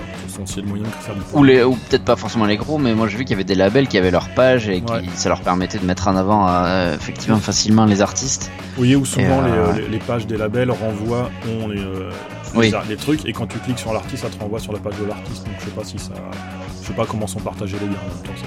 moyen 0.65 0.83
de 0.83 0.89
faire 0.89 1.15
du 1.15 1.21
Ou, 1.33 1.43
les, 1.43 1.63
ou 1.63 1.75
peut-être 1.75 2.03
pas 2.03 2.15
forcément 2.15 2.45
les 2.45 2.57
gros, 2.57 2.77
mais 2.77 2.93
moi 2.93 3.07
j'ai 3.07 3.17
vu 3.17 3.23
qu'il 3.23 3.31
y 3.31 3.33
avait 3.35 3.43
des 3.43 3.55
labels 3.55 3.87
qui 3.87 3.97
avaient 3.97 4.11
leur 4.11 4.29
page 4.29 4.69
et 4.69 4.81
qui, 4.81 5.09
ça 5.15 5.29
leur 5.29 5.41
permettait 5.41 5.79
de 5.79 5.85
mettre 5.85 6.07
en 6.07 6.15
avant 6.15 6.47
euh, 6.47 6.95
effectivement 6.95 7.39
facilement 7.39 7.85
les 7.85 8.01
artistes. 8.01 8.51
Oui, 8.77 8.95
ou 8.95 9.05
souvent 9.05 9.41
les, 9.41 9.87
les, 9.87 9.99
pages 9.99 10.27
des 10.27 10.37
labels 10.37 10.71
renvoient 10.71 11.29
ont 11.47 11.67
les, 11.67 11.83
oui. 12.55 12.71
les 12.87 12.95
trucs, 12.95 13.25
et 13.25 13.33
quand 13.33 13.47
tu 13.47 13.59
cliques 13.59 13.79
sur 13.79 13.93
l'artiste, 13.93 14.23
ça 14.23 14.29
te 14.29 14.39
renvoie 14.39 14.59
sur 14.59 14.73
la 14.73 14.79
page 14.79 14.97
de 14.99 15.05
l'artiste. 15.05 15.45
Donc 15.45 15.55
je 15.59 15.65
sais 15.65 15.71
pas 15.71 15.83
si 15.83 15.99
ça. 15.99 16.13
Je 16.81 16.87
sais 16.87 16.93
pas 16.93 17.05
comment 17.05 17.27
sont 17.27 17.39
partagés 17.39 17.77
les 17.79 17.87
liens 17.87 18.01
en 18.01 18.15
même 18.15 18.23
temps. 18.23 18.37
Ça 18.37 18.45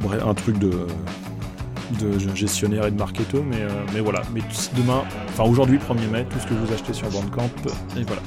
Bref, 0.00 0.22
un 0.26 0.34
truc 0.34 0.58
de 0.58 0.86
de 2.00 2.18
gestionnaire 2.34 2.86
et 2.86 2.90
de 2.90 2.98
marketo, 2.98 3.42
mais, 3.42 3.60
euh, 3.60 3.68
mais 3.92 4.00
voilà. 4.00 4.22
Mais 4.34 4.40
demain, 4.76 5.02
enfin 5.28 5.44
aujourd'hui, 5.44 5.78
1er 5.78 6.08
mai, 6.10 6.26
tout 6.30 6.38
ce 6.38 6.46
que 6.46 6.54
vous 6.54 6.72
achetez 6.72 6.92
sur 6.92 7.08
Bandcamp, 7.10 7.50
et 7.96 8.02
voilà. 8.04 8.22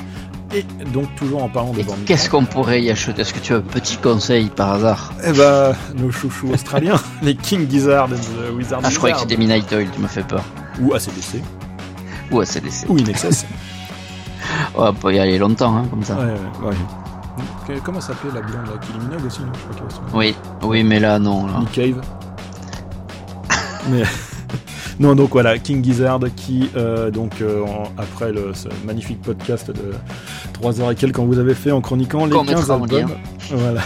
Et 0.55 0.63
donc, 0.85 1.13
toujours 1.15 1.43
en 1.43 1.49
parlant 1.49 1.73
de 1.73 1.83
Bandcamp. 1.83 2.05
Qu'est-ce 2.05 2.29
qu'on 2.29 2.45
pourrait 2.45 2.81
y 2.81 2.89
acheter? 2.89 3.21
Est-ce 3.21 3.33
que 3.33 3.39
tu 3.39 3.53
as 3.53 3.57
un 3.57 3.61
petit 3.61 3.97
conseil 3.97 4.49
par 4.49 4.71
hasard? 4.71 5.13
Eh 5.25 5.33
bah, 5.33 5.73
nos 5.95 6.11
chouchous 6.11 6.49
australiens, 6.53 6.95
les 7.21 7.35
King 7.35 7.69
Gizzard 7.69 8.07
et 8.13 8.15
the 8.15 8.55
Wizard. 8.55 8.79
Ah, 8.81 8.89
je 8.89 8.97
croyais 8.97 9.13
que 9.15 9.19
c'était 9.19 9.35
Midnight 9.35 9.69
Oil, 9.73 9.89
tu 9.93 9.99
m'as 9.99 10.07
fait 10.07 10.25
peur. 10.25 10.43
Ou 10.79 10.93
ACDC. 10.93 11.41
Ou 12.31 12.39
ACDC. 12.39 12.89
Ou 12.89 12.97
Inexcess. 12.97 13.45
on 14.75 14.93
peut 14.93 15.13
y 15.13 15.19
aller 15.19 15.37
longtemps, 15.37 15.75
hein, 15.75 15.87
comme 15.89 16.03
ça. 16.03 16.15
Ouais, 16.15 16.69
ouais, 16.69 17.79
Comment 17.83 17.99
s'appelait 17.99 18.31
la 18.33 18.41
blonde 18.41 18.67
là 18.67 18.73
Kylie 18.79 18.99
Minogue 18.99 19.25
aussi, 19.25 19.41
non? 19.41 19.51
Oui, 20.13 20.35
oui, 20.63 20.83
mais 20.83 21.01
là, 21.01 21.19
non. 21.19 21.47
Là. 21.47 21.59
Nick 21.59 21.71
Cave. 21.73 22.01
mais. 23.89 24.03
Non, 24.97 25.13
donc 25.13 25.31
voilà, 25.31 25.57
King 25.59 25.83
Gizzard 25.83 26.21
qui, 26.37 26.69
euh, 26.77 27.11
donc, 27.11 27.41
euh, 27.41 27.65
après 27.97 28.31
le 28.31 28.53
magnifique 28.85 29.21
podcast 29.21 29.69
de 29.69 29.91
3 30.55 30.81
heures 30.81 30.91
et 30.91 30.95
quelques 30.95 31.15
quand 31.15 31.25
vous 31.25 31.39
avez 31.39 31.53
fait 31.53 31.71
en 31.71 31.81
chroniquant 31.81 32.25
les 32.25 32.31
15 32.31 32.71
albums. 32.71 33.11
Voilà, 33.51 33.81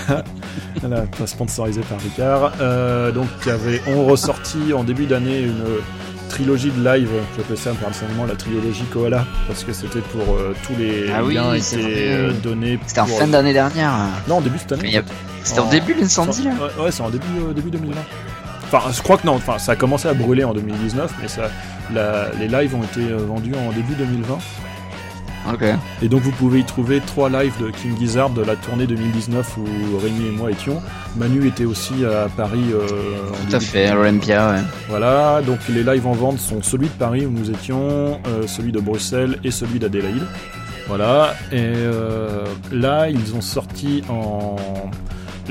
voilà, 0.80 1.02
pas 1.02 1.28
sponsorisé 1.28 1.82
par 1.82 2.00
Ricard. 2.00 2.54
Euh, 2.62 3.12
donc, 3.12 3.28
avait, 3.46 3.82
ont 3.90 4.06
ressorti 4.06 4.72
en 4.72 4.86
début 4.86 5.06
d'année 5.06 5.42
une 5.42 5.66
trilogie 6.30 6.72
de 6.72 6.82
live, 6.82 7.10
j'appelle 7.36 7.58
ça 7.58 7.72
personnellement 7.72 8.26
la 8.26 8.36
trilogie 8.36 8.86
Koala, 8.94 9.26
parce 9.48 9.66
que 9.66 9.74
c'était 9.74 10.00
pour 10.00 10.36
euh, 10.36 10.56
tous 10.66 10.74
les 10.78 11.12
ah 11.12 11.22
liens 11.22 11.54
étaient 11.54 11.78
euh, 11.82 12.32
donnés. 12.32 12.80
C'était 12.86 13.02
en 13.02 13.08
fin 13.08 13.28
d'année 13.28 13.52
dernière. 13.52 13.92
Non, 14.28 14.36
en 14.36 14.42
début 14.42 14.56
de 14.56 14.62
cette 14.62 14.72
année. 14.72 15.02
C'était 15.44 15.60
en... 15.60 15.70
début 15.70 15.94
l'incendie 15.96 16.44
là 16.44 16.52
Ouais, 16.80 16.92
c'est 16.92 17.02
en 17.02 17.10
début, 17.10 17.26
euh, 17.40 17.54
début 17.54 17.72
2020. 17.72 17.96
Enfin, 18.72 18.92
je 18.92 19.02
crois 19.02 19.18
que 19.18 19.26
non, 19.26 19.34
enfin, 19.34 19.58
ça 19.58 19.74
a 19.74 19.76
commencé 19.76 20.08
à 20.08 20.14
brûler 20.14 20.44
en 20.44 20.54
2019, 20.54 21.12
mais 21.22 21.28
ça, 21.28 21.50
les 22.40 22.48
lives 22.48 22.76
ont 22.76 22.84
été 22.84 23.02
vendus 23.02 23.54
en 23.56 23.72
début 23.72 23.96
2020. 23.96 24.38
Et 26.02 26.10
donc 26.10 26.22
vous 26.22 26.32
pouvez 26.32 26.60
y 26.60 26.64
trouver 26.64 27.02
trois 27.02 27.30
lives 27.30 27.54
de 27.60 27.70
King 27.72 27.98
Gizzard 27.98 28.30
de 28.30 28.42
la 28.42 28.56
tournée 28.56 28.88
2019 28.88 29.58
où 29.58 29.98
Rémi 29.98 30.28
et 30.28 30.32
moi 30.32 30.52
étions. 30.52 30.82
Manu 31.16 31.48
était 31.48 31.66
aussi 31.66 32.06
à 32.06 32.30
Paris. 32.30 32.66
Euh, 32.72 32.88
Tout 33.50 33.56
à 33.56 33.60
fait, 33.60 33.88
à 33.88 33.96
l'Olympia. 33.96 34.52
Ouais. 34.52 34.62
Voilà, 34.90 35.42
donc 35.46 35.60
les 35.70 35.84
lives 35.84 36.06
en 36.08 36.14
vente 36.14 36.40
sont 36.40 36.62
celui 36.62 36.88
de 36.88 36.94
Paris 36.94 37.26
où 37.26 37.32
nous 37.32 37.50
étions, 37.50 38.20
euh, 38.28 38.48
celui 38.48 38.72
de 38.72 38.80
Bruxelles 38.80 39.40
et 39.44 39.52
celui 39.52 39.80
d'Adélaïde. 39.80 40.24
Voilà, 40.88 41.36
et 41.52 41.74
euh, 41.76 42.46
là 42.72 43.10
ils 43.10 43.36
ont 43.36 43.42
sorti 43.42 44.04
en 44.10 44.56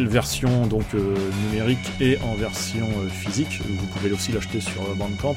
version 0.06 0.66
donc 0.66 0.84
euh, 0.94 1.14
numérique 1.48 1.78
et 2.00 2.18
en 2.22 2.34
version 2.34 2.86
euh, 2.86 3.08
physique. 3.08 3.60
Vous 3.68 3.86
pouvez 3.86 4.12
aussi 4.12 4.32
l'acheter 4.32 4.60
sur 4.60 4.82
euh, 4.82 4.94
Bandcamp. 4.94 5.34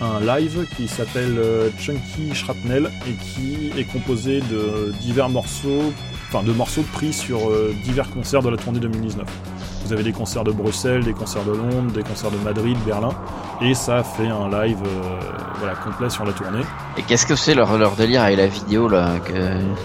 Un 0.00 0.20
live 0.20 0.66
qui 0.76 0.88
s'appelle 0.88 1.38
Chunky 1.78 2.34
Shrapnel 2.34 2.90
et 3.08 3.12
qui 3.12 3.70
est 3.78 3.84
composé 3.84 4.40
de 4.40 4.92
divers 5.00 5.28
morceaux, 5.28 5.92
enfin 6.28 6.42
de 6.42 6.52
morceaux 6.52 6.82
pris 6.92 7.12
sur 7.12 7.52
divers 7.84 8.10
concerts 8.10 8.42
de 8.42 8.50
la 8.50 8.56
tournée 8.56 8.80
2019. 8.80 9.24
Vous 9.84 9.92
avez 9.92 10.02
des 10.02 10.12
concerts 10.12 10.44
de 10.44 10.52
Bruxelles, 10.52 11.04
des 11.04 11.12
concerts 11.12 11.44
de 11.44 11.52
Londres, 11.52 11.92
des 11.92 12.02
concerts 12.02 12.30
de 12.30 12.38
Madrid, 12.38 12.76
Berlin, 12.86 13.10
et 13.60 13.74
ça 13.74 14.02
fait 14.02 14.28
un 14.28 14.48
live 14.48 14.78
euh, 14.84 15.20
voilà, 15.58 15.74
complet 15.74 16.08
sur 16.08 16.24
la 16.24 16.32
tournée. 16.32 16.62
Et 16.96 17.02
qu'est-ce 17.02 17.26
que 17.26 17.36
c'est 17.36 17.54
leur, 17.54 17.76
leur 17.76 17.92
délire 17.92 18.22
avec 18.22 18.38
la 18.38 18.46
vidéo 18.46 18.88
là 18.88 19.18
que 19.24 19.34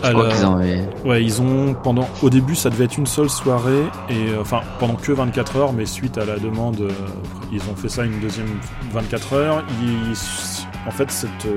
je 0.04 0.12
crois 0.12 0.30
qu'ils 0.30 0.88
Ouais, 1.10 1.24
ils 1.24 1.42
ont 1.42 1.74
pendant 1.74 2.08
au 2.22 2.30
début 2.30 2.56
ça 2.56 2.70
devait 2.70 2.86
être 2.86 2.98
une 2.98 3.08
seule 3.08 3.30
soirée 3.30 3.84
et 4.10 4.30
euh, 4.30 4.42
enfin 4.42 4.62
pendant 4.80 4.96
que 4.96 5.12
24 5.12 5.56
heures, 5.58 5.74
mais 5.74 5.86
suite 5.86 6.18
à 6.18 6.26
la 6.26 6.38
demande, 6.38 6.80
euh, 6.80 6.90
ils 7.52 7.62
ont 7.70 7.76
fait 7.76 7.90
ça 7.90 8.06
une 8.06 8.20
deuxième 8.20 8.60
24 8.94 9.34
heures. 9.34 9.64
en 10.88 10.92
fait, 10.92 11.12
cette, 11.12 11.48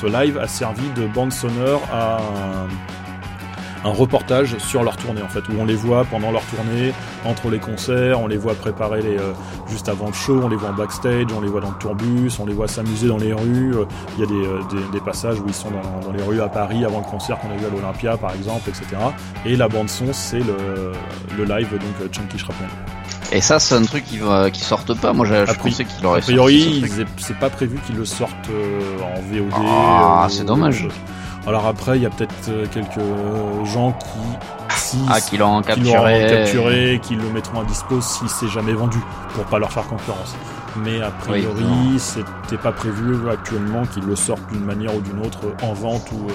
ce 0.00 0.06
live 0.06 0.38
a 0.38 0.48
servi 0.48 0.88
de 0.96 1.06
bande 1.06 1.32
sonore 1.32 1.82
à 1.92 2.16
un 2.16 2.99
un 3.84 3.90
reportage 3.90 4.58
sur 4.58 4.82
leur 4.82 4.96
tournée 4.96 5.22
en 5.22 5.28
fait, 5.28 5.40
où 5.48 5.52
on 5.58 5.64
les 5.64 5.74
voit 5.74 6.04
pendant 6.04 6.30
leur 6.30 6.42
tournée, 6.44 6.92
entre 7.24 7.48
les 7.50 7.58
concerts, 7.58 8.20
on 8.20 8.26
les 8.26 8.36
voit 8.36 8.54
préparer 8.54 9.02
les, 9.02 9.18
euh, 9.18 9.32
juste 9.68 9.88
avant 9.88 10.08
le 10.08 10.12
show, 10.12 10.40
on 10.42 10.48
les 10.48 10.56
voit 10.56 10.70
en 10.70 10.74
backstage, 10.74 11.26
on 11.34 11.40
les 11.40 11.48
voit 11.48 11.60
dans 11.60 11.70
le 11.70 11.78
tourbus, 11.78 12.30
on 12.38 12.46
les 12.46 12.54
voit 12.54 12.68
s'amuser 12.68 13.08
dans 13.08 13.18
les 13.18 13.32
rues. 13.32 13.74
Euh, 13.74 13.84
il 14.16 14.20
y 14.20 14.22
a 14.24 14.26
des, 14.26 14.46
euh, 14.46 14.60
des, 14.70 14.92
des, 14.92 15.00
passages 15.00 15.40
où 15.40 15.44
ils 15.46 15.54
sont 15.54 15.70
dans, 15.70 16.06
dans, 16.06 16.12
les 16.12 16.22
rues 16.22 16.40
à 16.40 16.48
Paris 16.48 16.84
avant 16.84 16.98
le 16.98 17.10
concert 17.10 17.38
qu'on 17.38 17.50
a 17.50 17.56
vu 17.56 17.66
à 17.66 17.70
l'Olympia 17.70 18.16
par 18.16 18.34
exemple, 18.34 18.68
etc. 18.68 18.84
Et 19.46 19.56
la 19.56 19.68
bande 19.68 19.88
son, 19.88 20.12
c'est 20.12 20.40
le, 20.40 20.92
le 21.36 21.44
live 21.44 21.70
donc 21.70 22.12
Chunky 22.12 22.38
Shrapnel. 22.38 22.68
Et 23.32 23.40
ça, 23.40 23.60
c'est 23.60 23.76
un 23.76 23.84
truc 23.84 24.04
qui, 24.04 24.18
va, 24.18 24.50
qui 24.50 24.60
sorte 24.60 24.92
pas. 24.98 25.12
Moi, 25.12 25.24
je, 25.24 25.54
pensais 25.54 25.84
qu'il 25.84 26.04
aurait. 26.04 26.18
A 26.18 26.22
priori, 26.22 26.84
c'est 27.16 27.38
pas 27.38 27.48
prévu 27.48 27.78
qu'ils 27.86 27.96
le 27.96 28.04
sortent 28.04 28.50
en 29.00 29.20
VOD. 29.20 29.52
Ah, 29.54 30.26
c'est 30.28 30.44
dommage. 30.44 30.88
Alors 31.50 31.66
après, 31.66 31.96
il 31.96 32.02
y 32.04 32.06
a 32.06 32.10
peut-être 32.10 32.48
euh, 32.48 32.64
quelques 32.72 33.66
gens 33.66 33.90
qui 33.90 35.08
ah, 35.08 35.20
qui 35.20 35.36
l'ont 35.36 35.62
capturé, 35.62 36.26
capturé, 36.28 37.00
qui 37.02 37.16
le 37.16 37.28
mettront 37.30 37.58
à 37.58 37.64
dispo 37.64 38.00
si 38.00 38.28
c'est 38.28 38.46
jamais 38.46 38.72
vendu, 38.72 38.98
pour 39.34 39.42
pas 39.46 39.58
leur 39.58 39.72
faire 39.72 39.88
concurrence. 39.88 40.36
Mais 40.76 41.02
a 41.02 41.10
priori, 41.10 41.98
c'était 41.98 42.56
pas 42.56 42.70
prévu 42.70 43.28
actuellement 43.28 43.84
qu'ils 43.84 44.04
le 44.04 44.14
sortent 44.14 44.46
d'une 44.52 44.64
manière 44.64 44.94
ou 44.94 45.00
d'une 45.00 45.26
autre 45.26 45.40
en 45.64 45.72
vente 45.72 46.08
ou, 46.12 46.28
euh, 46.28 46.32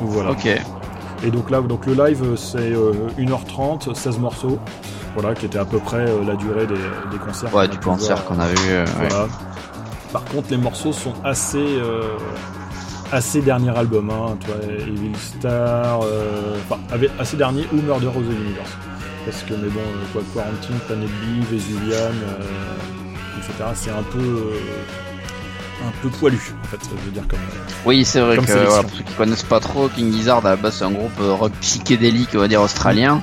voilà. 0.00 0.30
Ok. 0.30 0.46
Et 0.46 1.30
donc 1.32 1.50
là, 1.50 1.60
donc 1.60 1.86
le 1.86 1.94
live, 1.94 2.36
c'est 2.36 2.70
1h30, 3.18 3.90
euh, 3.90 3.94
16 3.94 4.20
morceaux, 4.20 4.60
voilà, 5.16 5.34
qui 5.34 5.46
était 5.46 5.58
à 5.58 5.64
peu 5.64 5.80
près 5.80 6.06
la 6.24 6.36
durée 6.36 6.68
des, 6.68 6.74
des 7.10 7.18
concerts. 7.18 7.52
Ouais, 7.52 7.66
du 7.66 7.78
concert 7.78 8.24
qu'on 8.26 8.38
a 8.38 8.46
vu. 8.46 8.84
voilà. 8.96 9.26
Par 10.12 10.24
contre, 10.24 10.50
les 10.50 10.56
morceaux 10.56 10.92
sont 10.92 11.14
assez 11.24 11.66
assez 13.12 13.40
dernier 13.40 13.76
album, 13.76 14.10
hein, 14.10 14.36
toi, 14.44 14.54
Evil 14.64 15.16
Star, 15.16 16.00
euh, 16.02 16.56
enfin, 16.68 16.80
assez 17.18 17.36
dernier 17.36 17.66
ou 17.72 17.76
Murder 17.76 18.08
of 18.08 18.14
the 18.14 18.32
Universe. 18.32 18.70
Parce 19.24 19.42
que, 19.42 19.54
mais 19.54 19.68
bon, 19.68 19.80
euh, 19.80 20.06
quoi, 20.12 20.22
Quarantine, 20.34 20.76
Planet 20.86 21.08
B, 21.08 21.44
Vesuvian, 21.50 21.96
euh, 21.96 23.38
etc. 23.38 23.70
C'est 23.74 23.90
un 23.90 24.02
peu 24.02 24.52
un 25.86 25.92
peu 26.02 26.10
poilu, 26.10 26.38
en 26.62 26.66
fait, 26.66 26.78
je 26.82 27.04
veux 27.06 27.10
dire 27.10 27.26
comme. 27.26 27.38
Oui, 27.86 28.04
c'est 28.04 28.20
vrai 28.20 28.36
que 28.36 28.42
pour 28.42 28.90
ceux 28.96 29.04
qui 29.04 29.14
connaissent 29.14 29.42
pas 29.42 29.60
trop, 29.60 29.88
King 29.88 30.12
Gizzard 30.12 30.44
à 30.44 30.50
la 30.50 30.56
base 30.56 30.76
c'est 30.76 30.84
un 30.84 30.90
groupe 30.90 31.18
rock 31.18 31.52
psychédélique, 31.60 32.30
on 32.34 32.38
va 32.38 32.48
dire 32.48 32.60
australien. 32.60 33.22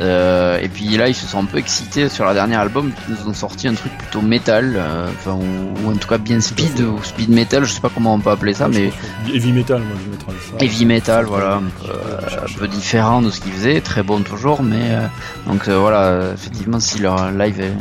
Euh, 0.00 0.58
et 0.60 0.68
puis 0.68 0.96
là, 0.96 1.08
ils 1.08 1.14
se 1.14 1.26
sont 1.26 1.38
un 1.38 1.44
peu 1.44 1.58
excités 1.58 2.08
sur 2.08 2.24
la 2.24 2.34
dernière 2.34 2.60
album. 2.60 2.92
Ils 3.08 3.14
nous 3.14 3.30
ont 3.30 3.34
sorti 3.34 3.68
un 3.68 3.74
truc 3.74 3.96
plutôt 3.96 4.22
métal, 4.22 4.74
euh, 4.76 5.08
enfin, 5.08 5.32
ou, 5.32 5.90
en 5.90 5.96
tout 5.96 6.08
cas 6.08 6.18
bien 6.18 6.40
speed 6.40 6.80
ou 6.80 7.02
speed 7.02 7.30
metal, 7.30 7.64
je 7.64 7.72
sais 7.72 7.80
pas 7.80 7.90
comment 7.92 8.14
on 8.14 8.20
peut 8.20 8.30
appeler 8.30 8.54
ça, 8.54 8.68
mais 8.68 8.90
heavy 9.32 9.52
metal, 9.52 9.80
moi 9.82 9.96
je 10.04 10.10
mettrais 10.10 10.32
ça. 10.50 10.64
Heavy 10.64 10.86
metal, 10.86 11.24
voilà, 11.26 11.56
un 11.56 11.62
peu, 11.62 11.92
un 11.92 12.58
peu 12.58 12.68
différent 12.68 13.22
de 13.22 13.30
ce 13.30 13.40
qu'ils 13.40 13.52
faisaient, 13.52 13.80
très 13.80 14.02
bon 14.02 14.22
toujours, 14.22 14.62
mais 14.62 14.90
euh, 14.90 15.06
donc 15.46 15.68
voilà, 15.68 16.32
effectivement, 16.34 16.80
si 16.80 16.98
leur 16.98 17.30
live 17.30 17.60
est 17.60 17.72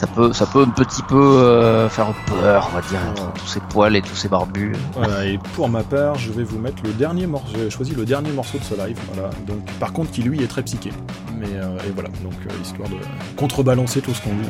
ça 0.00 0.06
peut, 0.06 0.32
ça 0.32 0.46
peut 0.46 0.62
un 0.62 0.70
petit 0.70 1.02
peu 1.02 1.20
euh, 1.20 1.86
faire 1.90 2.14
peur, 2.26 2.70
on 2.72 2.74
va 2.74 2.80
dire, 2.80 3.00
tous 3.34 3.46
ces 3.46 3.60
poils 3.60 3.94
et 3.96 4.00
tous 4.00 4.16
ces 4.16 4.28
barbus. 4.28 4.72
Voilà, 4.94 5.26
et 5.26 5.38
pour 5.54 5.68
ma 5.68 5.82
part, 5.82 6.14
je 6.16 6.32
vais 6.32 6.42
vous 6.42 6.58
mettre 6.58 6.82
le 6.84 6.92
dernier 6.92 7.26
morceau, 7.26 7.54
j'ai 7.54 7.68
choisi 7.68 7.94
le 7.94 8.06
dernier 8.06 8.30
morceau 8.30 8.56
de 8.56 8.64
ce 8.64 8.74
live, 8.74 8.98
voilà, 9.12 9.28
donc 9.46 9.58
par 9.78 9.92
contre 9.92 10.10
qui 10.10 10.22
lui 10.22 10.42
est 10.42 10.46
très 10.46 10.62
psyché. 10.62 10.90
Mais 11.38 11.48
euh, 11.52 11.76
et 11.86 11.90
voilà, 11.90 12.08
donc 12.24 12.32
euh, 12.32 12.62
histoire 12.62 12.88
de 12.88 12.96
contrebalancer 13.36 14.00
tout 14.00 14.14
ce 14.14 14.22
qu'on 14.22 14.30
dit. 14.30 14.48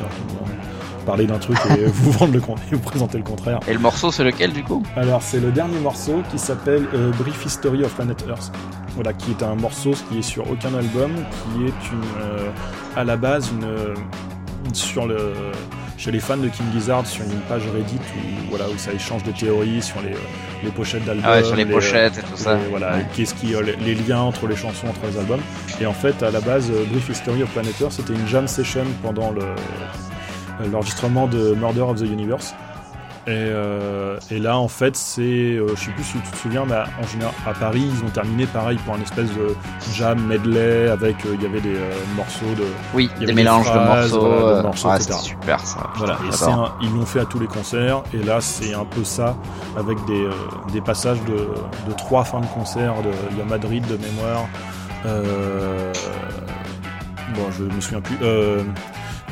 Parler 1.04 1.26
d'un 1.26 1.38
truc 1.38 1.58
et 1.76 1.86
vous 1.86 2.12
vendre 2.12 2.34
le 2.34 2.38
et 2.38 2.74
vous 2.76 2.78
présenter 2.78 3.18
le 3.18 3.24
contraire. 3.24 3.58
Et 3.66 3.72
le 3.72 3.80
morceau 3.80 4.12
c'est 4.12 4.22
lequel 4.22 4.52
du 4.52 4.62
coup? 4.62 4.84
Alors 4.94 5.20
c'est 5.20 5.40
le 5.40 5.50
dernier 5.50 5.80
morceau 5.80 6.22
qui 6.30 6.38
s'appelle 6.38 6.86
Brief 7.18 7.44
History 7.44 7.82
of 7.82 7.92
Planet 7.94 8.24
Earth. 8.28 8.52
Voilà, 8.94 9.12
qui 9.14 9.32
est 9.32 9.42
un 9.42 9.56
morceau 9.56 9.92
qui 10.08 10.18
est 10.18 10.22
sur 10.22 10.48
aucun 10.48 10.74
album, 10.74 11.10
qui 11.14 11.64
est 11.64 11.92
une 11.92 12.04
à 12.96 13.02
la 13.02 13.16
base 13.16 13.50
une 13.50 13.66
sur 14.72 15.06
le, 15.06 15.32
chez 15.96 16.10
les 16.10 16.20
fans 16.20 16.36
de 16.36 16.48
King 16.48 16.66
Gizzard 16.72 17.06
sur 17.06 17.24
une 17.24 17.40
page 17.48 17.62
Reddit 17.74 17.96
où, 17.96 18.50
voilà, 18.50 18.68
où 18.68 18.78
ça 18.78 18.92
échange 18.92 19.22
de 19.22 19.32
théories 19.32 19.82
sur 19.82 20.00
les, 20.00 20.14
les 20.62 20.70
pochettes 20.70 21.04
d'albums. 21.04 21.24
Ah 21.26 21.36
ouais, 21.36 21.44
sur 21.44 21.56
les, 21.56 21.66
pochettes 21.66 22.18
et 22.18 22.22
tout 22.22 22.36
ça. 22.36 22.58
voilà, 22.70 23.00
qu'est-ce 23.14 23.34
qui, 23.34 23.54
euh, 23.54 23.62
les, 23.62 23.94
liens 23.94 24.20
entre 24.20 24.46
les 24.46 24.56
chansons, 24.56 24.88
entre 24.88 25.00
les 25.10 25.18
albums. 25.18 25.40
Et 25.80 25.86
en 25.86 25.92
fait, 25.92 26.22
à 26.22 26.30
la 26.30 26.40
base, 26.40 26.70
euh, 26.70 26.84
Brief 26.90 27.08
History 27.08 27.42
of 27.42 27.50
Planet 27.50 27.78
Earth, 27.80 27.92
c'était 27.92 28.14
une 28.14 28.26
jam 28.26 28.48
session 28.48 28.84
pendant 29.02 29.32
l'enregistrement 30.70 31.26
de 31.26 31.54
Murder 31.54 31.82
of 31.82 32.00
the 32.00 32.06
Universe. 32.06 32.54
Euh, 33.28 34.18
et, 34.30 34.38
là, 34.38 34.58
en 34.58 34.68
fait, 34.68 34.96
c'est, 34.96 35.22
euh, 35.22 35.74
je 35.76 35.84
sais 35.84 35.90
plus 35.90 36.04
si 36.04 36.18
tu 36.18 36.30
te 36.30 36.36
souviens, 36.36 36.64
mais 36.66 36.76
en 36.76 37.06
général, 37.06 37.34
à 37.46 37.52
Paris, 37.52 37.86
ils 37.94 38.04
ont 38.04 38.10
terminé 38.10 38.46
pareil 38.46 38.78
pour 38.84 38.94
un 38.94 39.00
espèce 39.00 39.28
de 39.34 39.54
jam 39.94 40.18
medley 40.26 40.88
avec, 40.88 41.16
euh, 41.26 41.34
il 41.34 41.42
y 41.42 41.46
avait 41.46 41.60
des 41.60 41.76
morceaux 42.16 42.54
de, 42.56 42.64
oui, 42.94 43.10
des 43.18 43.32
mélanges 43.32 43.70
de 43.70 43.78
morceaux, 43.78 44.88
ah, 44.88 45.00
super 45.00 45.60
ça. 45.60 45.90
Voilà, 45.96 46.18
et 46.24 46.84
ils 46.84 46.92
l'ont 46.92 47.06
fait 47.06 47.20
à 47.20 47.26
tous 47.26 47.38
les 47.38 47.46
concerts, 47.46 48.02
et 48.14 48.22
là, 48.22 48.40
c'est 48.40 48.74
un 48.74 48.84
peu 48.86 49.04
ça 49.04 49.36
avec 49.76 50.02
des, 50.06 50.28
des 50.72 50.80
passages 50.80 51.20
de, 51.24 51.90
de, 51.90 51.96
trois 51.96 52.24
fins 52.24 52.40
de 52.40 52.46
concert. 52.46 52.94
De, 53.02 53.10
il 53.32 53.38
y 53.38 53.42
a 53.42 53.44
Madrid 53.44 53.84
de 53.86 53.96
mémoire. 53.96 54.48
bon, 57.34 57.50
je 57.50 57.64
me 57.64 57.80
souviens 57.80 58.00
plus. 58.00 58.16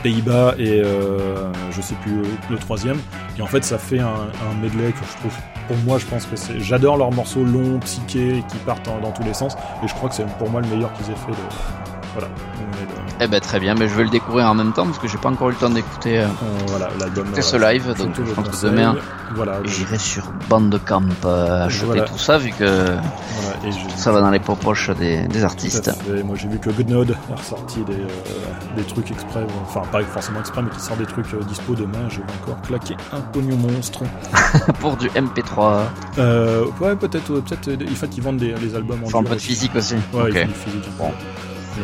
Pays-Bas 0.02 0.54
et 0.58 0.82
euh, 0.84 1.52
je 1.70 1.80
sais 1.80 1.94
plus 1.96 2.22
le 2.50 2.58
troisième. 2.58 2.98
Et 3.38 3.42
en 3.42 3.46
fait, 3.46 3.64
ça 3.64 3.78
fait 3.78 4.00
un, 4.00 4.28
medley 4.61 4.92
que 4.92 5.04
je 5.04 5.16
trouve, 5.18 5.37
pour 5.66 5.76
moi, 5.78 5.98
je 5.98 6.06
pense 6.06 6.26
que 6.26 6.37
c'est. 6.37 6.61
J'adore 6.61 6.96
leurs 6.96 7.12
morceaux 7.12 7.44
longs, 7.44 7.78
psychés, 7.80 8.42
qui 8.48 8.56
partent 8.58 8.87
dans 8.87 9.12
tous 9.12 9.22
les 9.22 9.34
sens. 9.34 9.54
Et 9.82 9.88
je 9.88 9.94
crois 9.94 10.08
que 10.08 10.14
c'est 10.14 10.26
pour 10.38 10.50
moi 10.50 10.61
le 10.61 10.68
meilleur 10.68 10.92
qu'ils 10.94 11.11
aient 11.11 11.16
fait. 11.16 11.32
De... 11.32 11.37
Voilà. 12.14 12.28
Eh 13.20 13.26
ben 13.26 13.40
très 13.40 13.61
bien, 13.61 13.74
mais 13.74 13.88
je 13.88 13.94
vais 13.94 14.04
le 14.04 14.11
découvrir 14.11 14.46
en 14.46 14.54
même 14.54 14.72
temps 14.72 14.87
parce 14.87 14.98
que 14.98 15.09
j'ai 15.09 15.18
pas 15.18 15.28
encore 15.28 15.48
eu 15.50 15.52
le 15.52 15.59
temps 15.59 15.70
d'écouter 15.70 16.20
euh, 16.20 16.26
voilà, 16.68 16.88
l'album. 16.98 17.26
ce 17.40 17.57
live, 17.57 17.94
donc 17.98 18.14
je 18.14 18.33
pense 18.33 18.48
que 18.48 18.66
demain 18.66 18.96
voilà, 19.35 19.61
j'irai 19.64 19.98
sur 19.98 20.31
Bandcamp 20.48 21.09
euh, 21.24 21.66
acheter 21.66 22.04
tout 22.07 22.18
ça 22.18 22.38
vu 22.38 22.50
que 22.50 22.96
ça 23.96 24.12
va 24.12 24.20
dans 24.20 24.31
les 24.31 24.40
poches 24.40 24.90
des, 24.90 25.26
des 25.28 25.44
artistes. 25.44 25.90
Moi 26.24 26.37
j'ai 26.37 26.48
vu 26.48 26.59
que 26.59 26.70
Goodnode 26.70 27.16
a 27.33 27.37
ressorti 27.37 27.83
des, 27.83 27.92
euh, 27.94 28.07
des 28.76 28.85
trucs 28.85 29.11
exprès, 29.11 29.46
enfin 29.62 29.83
pas 29.90 30.02
forcément 30.04 30.40
exprès, 30.40 30.62
mais 30.62 30.70
qui 30.70 30.81
sort 30.81 30.96
des 30.96 31.07
trucs 31.07 31.33
euh, 31.35 31.40
dispo 31.48 31.74
demain. 31.74 32.09
Je 32.09 32.18
vais 32.18 32.26
encore 32.42 32.61
claquer 32.62 32.96
un 33.12 33.20
pognon 33.20 33.57
monstre 33.57 34.00
pour 34.81 34.96
du 34.96 35.09
MP3. 35.09 35.83
ouais, 36.81 36.96
peut-être, 36.96 37.40
peut-être. 37.40 37.70
En 37.70 37.94
fait, 37.94 38.16
ils 38.16 38.22
vendent 38.22 38.38
des, 38.38 38.54
les 38.54 38.74
albums 38.74 39.00
en. 39.04 39.18
un 39.18 39.24
peu 39.24 39.35
de 39.35 39.40
physique 39.40 39.74
aussi. 39.76 39.96
Ouais, 40.12 40.31
okay. 40.31 40.46
physique. 40.46 40.88
Bon. 40.96 41.12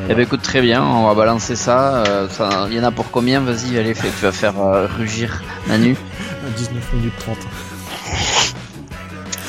Eh 0.09 0.15
ben 0.15 0.21
écoute 0.21 0.43
très 0.43 0.61
bien, 0.61 0.83
on 0.83 1.07
va 1.07 1.15
balancer 1.15 1.57
ça. 1.57 2.05
Euh, 2.05 2.29
il 2.69 2.75
y 2.75 2.81
en 2.81 2.85
a 2.85 2.91
pour 2.91 3.11
combien? 3.11 3.41
Vas-y, 3.41 3.79
allez, 3.79 3.95
fais, 3.95 4.09
tu 4.11 4.25
vas 4.25 4.33
faire 4.33 4.61
euh, 4.61 4.87
rugir 4.87 5.43
Manu. 5.67 5.97
19 6.57 6.93
minutes 6.95 7.15
30. 7.21 7.39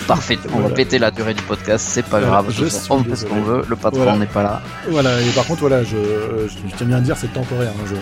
Parfait, 0.08 0.38
on 0.54 0.60
va 0.60 0.70
péter 0.70 1.00
la 1.00 1.12
durée 1.12 1.34
du 1.34 1.42
podcast, 1.44 1.86
c'est 1.90 2.06
pas 2.06 2.22
grave. 2.22 2.48
Je 2.50 2.66
on 2.90 3.04
fait 3.04 3.16
ce 3.16 3.26
qu'on 3.26 3.42
veut, 3.42 3.64
le 3.68 3.76
patron 3.76 4.18
n'est 4.18 4.26
pas 4.26 4.44
là. 4.44 4.62
Voilà, 4.90 5.20
et 5.22 5.30
par 5.30 5.46
contre, 5.46 5.62
voilà, 5.62 5.84
je, 5.84 5.96
je, 6.48 6.76
tiens 6.76 6.86
bien 6.86 6.98
à 6.98 7.02
dire, 7.02 7.18
c'est 7.18 7.34
temporaire. 7.34 7.72
Hein, 7.72 7.96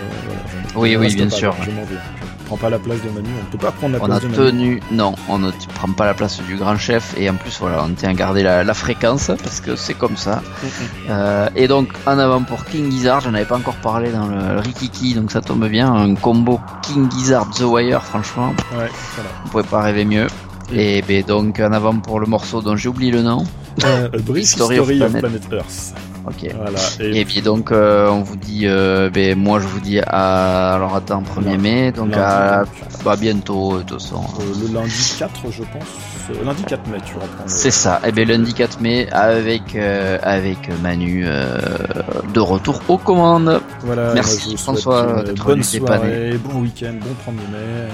oui, 0.76 0.96
oui, 0.96 1.14
bien 1.14 1.30
sûr. 1.30 1.54
je 1.62 1.70
m'en 1.70 1.84
vais 1.84 1.96
prend 2.44 2.56
pas 2.56 2.70
la 2.70 2.78
place 2.78 3.00
de 3.02 3.08
Manu, 3.10 3.28
on 3.40 3.44
ne 3.46 3.50
peut 3.50 3.58
pas 3.58 3.72
prendre 3.72 3.94
la 3.94 3.98
place 3.98 4.20
de 4.20 4.28
Manu. 4.28 4.38
On 4.38 4.42
a 4.42 4.50
tenu, 4.50 4.82
non, 4.90 5.14
on 5.28 5.38
ne 5.38 5.50
prend 5.74 5.90
pas 5.92 6.04
la 6.04 6.14
place 6.14 6.40
du 6.42 6.56
grand 6.56 6.76
chef 6.76 7.14
et 7.16 7.28
en 7.28 7.34
plus 7.34 7.58
voilà, 7.58 7.84
on 7.84 7.94
tient 7.94 8.10
à 8.10 8.14
garder 8.14 8.42
la, 8.42 8.74
fréquence 8.74 9.30
parce 9.42 9.60
que 9.60 9.76
c'est 9.76 9.94
comme 9.94 10.16
ça. 10.16 10.42
Euh, 11.08 11.48
et 11.56 11.68
donc 11.68 11.88
en 12.06 12.18
avant 12.18 12.42
pour 12.42 12.64
King 12.64 12.90
Gizzard, 12.90 13.20
j'en 13.20 13.34
avais 13.34 13.44
pas 13.44 13.56
encore 13.56 13.76
parlé 13.76 14.10
dans 14.10 14.26
le 14.26 14.60
Rikiki, 14.60 15.14
donc 15.14 15.30
ça 15.30 15.40
tombe 15.40 15.66
bien, 15.68 15.92
un 15.92 16.14
combo 16.14 16.60
King 16.82 17.10
Gizzard 17.10 17.50
The 17.50 17.62
Wire, 17.62 18.02
franchement. 18.02 18.54
Ouais, 18.72 18.90
voilà. 19.14 19.30
On 19.44 19.48
pouvait 19.48 19.62
pas 19.62 19.82
rêver 19.82 20.04
mieux. 20.04 20.26
Et 20.72 21.02
ben 21.02 21.22
donc 21.22 21.60
en 21.60 21.72
avant 21.72 21.98
pour 21.98 22.20
le 22.20 22.26
morceau 22.26 22.62
dont 22.62 22.76
j'ai 22.76 22.88
oublié 22.88 23.12
le 23.12 23.22
nom. 23.22 23.44
Euh, 23.84 24.08
Brief 24.22 24.46
Story, 24.46 24.78
of, 24.78 24.86
Planet. 24.86 25.42
Earth. 25.52 25.94
Ok. 26.26 26.50
Voilà. 26.56 26.78
Et, 27.00 27.24
puis 27.24 27.42
donc 27.42 27.70
euh, 27.70 28.08
on 28.08 28.22
vous 28.22 28.36
dit, 28.36 28.62
euh, 28.64 29.10
ben 29.10 29.38
moi 29.38 29.60
je 29.60 29.66
vous 29.66 29.80
dis 29.80 30.00
à 30.00 30.74
alors 30.74 30.96
attends 30.96 31.22
1er 31.22 31.58
mai, 31.58 31.92
donc 31.92 32.14
à 32.16 32.64
bah, 33.04 33.16
bientôt 33.16 33.78
de 33.78 33.82
toute 33.82 34.00
façon. 34.00 34.24
Euh, 34.40 34.66
le 34.66 34.74
lundi 34.74 35.16
4 35.18 35.30
je 35.50 35.62
pense. 35.64 36.13
Euh, 36.30 36.44
lundi 36.44 36.64
4 36.64 36.86
mai 36.88 36.98
tu 37.04 37.14
reprends. 37.14 37.44
C'est 37.46 37.70
ça. 37.70 38.00
Et 38.04 38.08
eh 38.08 38.12
ben 38.12 38.28
lundi 38.28 38.54
4 38.54 38.80
mai 38.80 39.08
avec 39.10 39.74
euh, 39.74 40.18
avec 40.22 40.70
Manu 40.82 41.24
de 41.24 42.40
retour 42.40 42.80
aux 42.88 42.98
commandes. 42.98 43.60
Voilà. 43.80 44.14
Merci 44.14 44.56
François 44.56 45.22
d'être 45.22 45.44
bonne 45.44 45.62
soirée, 45.62 46.38
bon 46.38 46.60
week-end, 46.60 46.94
bon 47.00 47.32
1er 47.32 47.50
mai. 47.52 47.88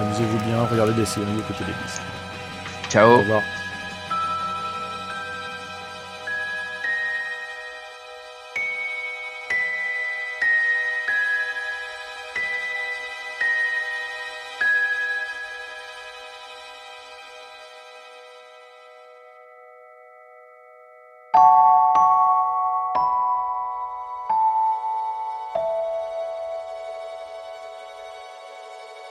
Amusez-vous 0.00 0.38
bien, 0.46 0.64
regardez 0.70 0.92
des 0.92 1.06
séries 1.06 1.26
côtés 1.48 1.64
des 1.64 2.90
Ciao. 2.90 3.10
Au 3.10 3.18
revoir. 3.18 3.40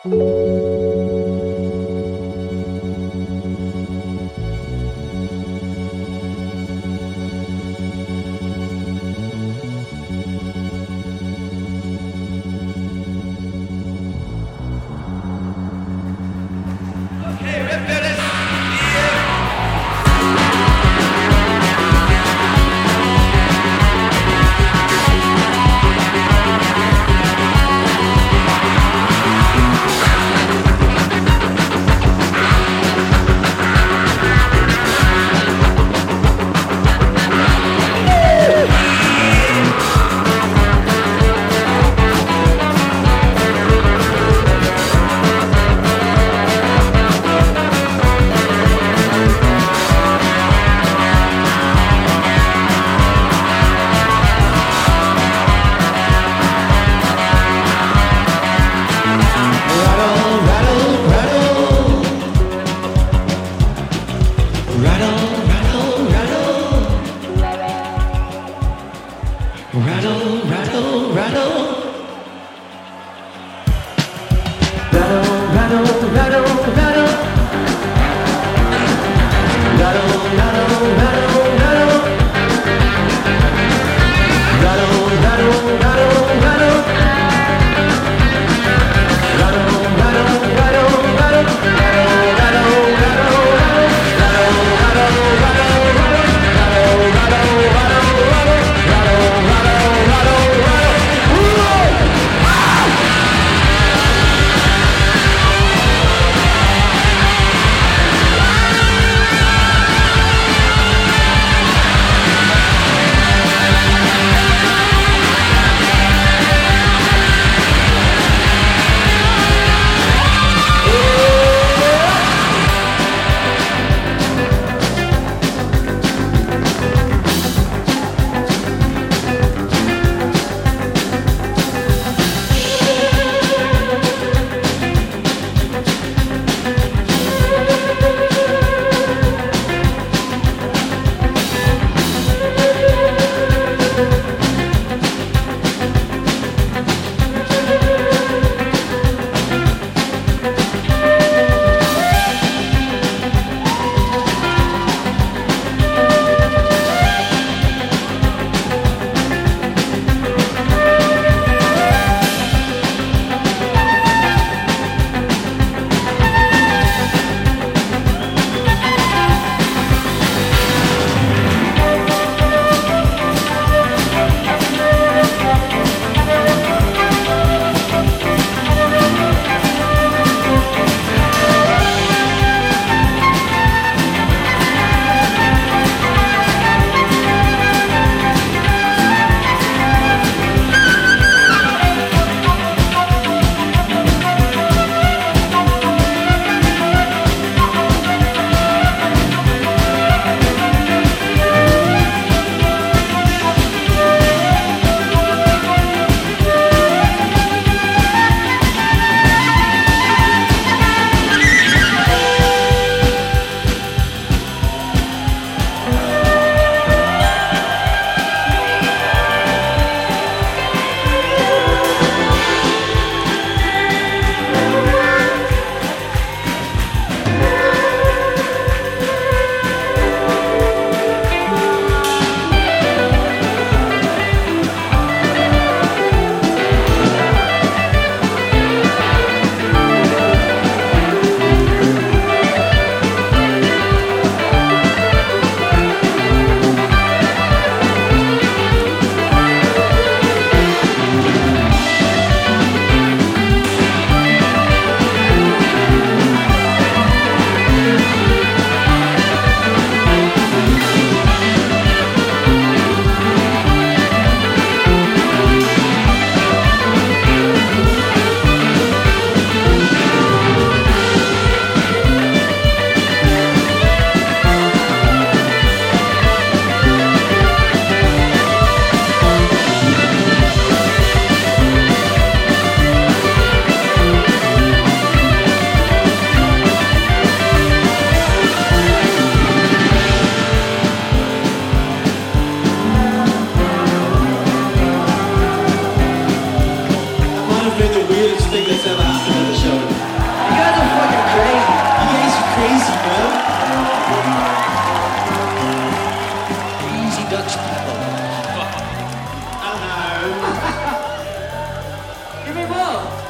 Música 0.06 0.83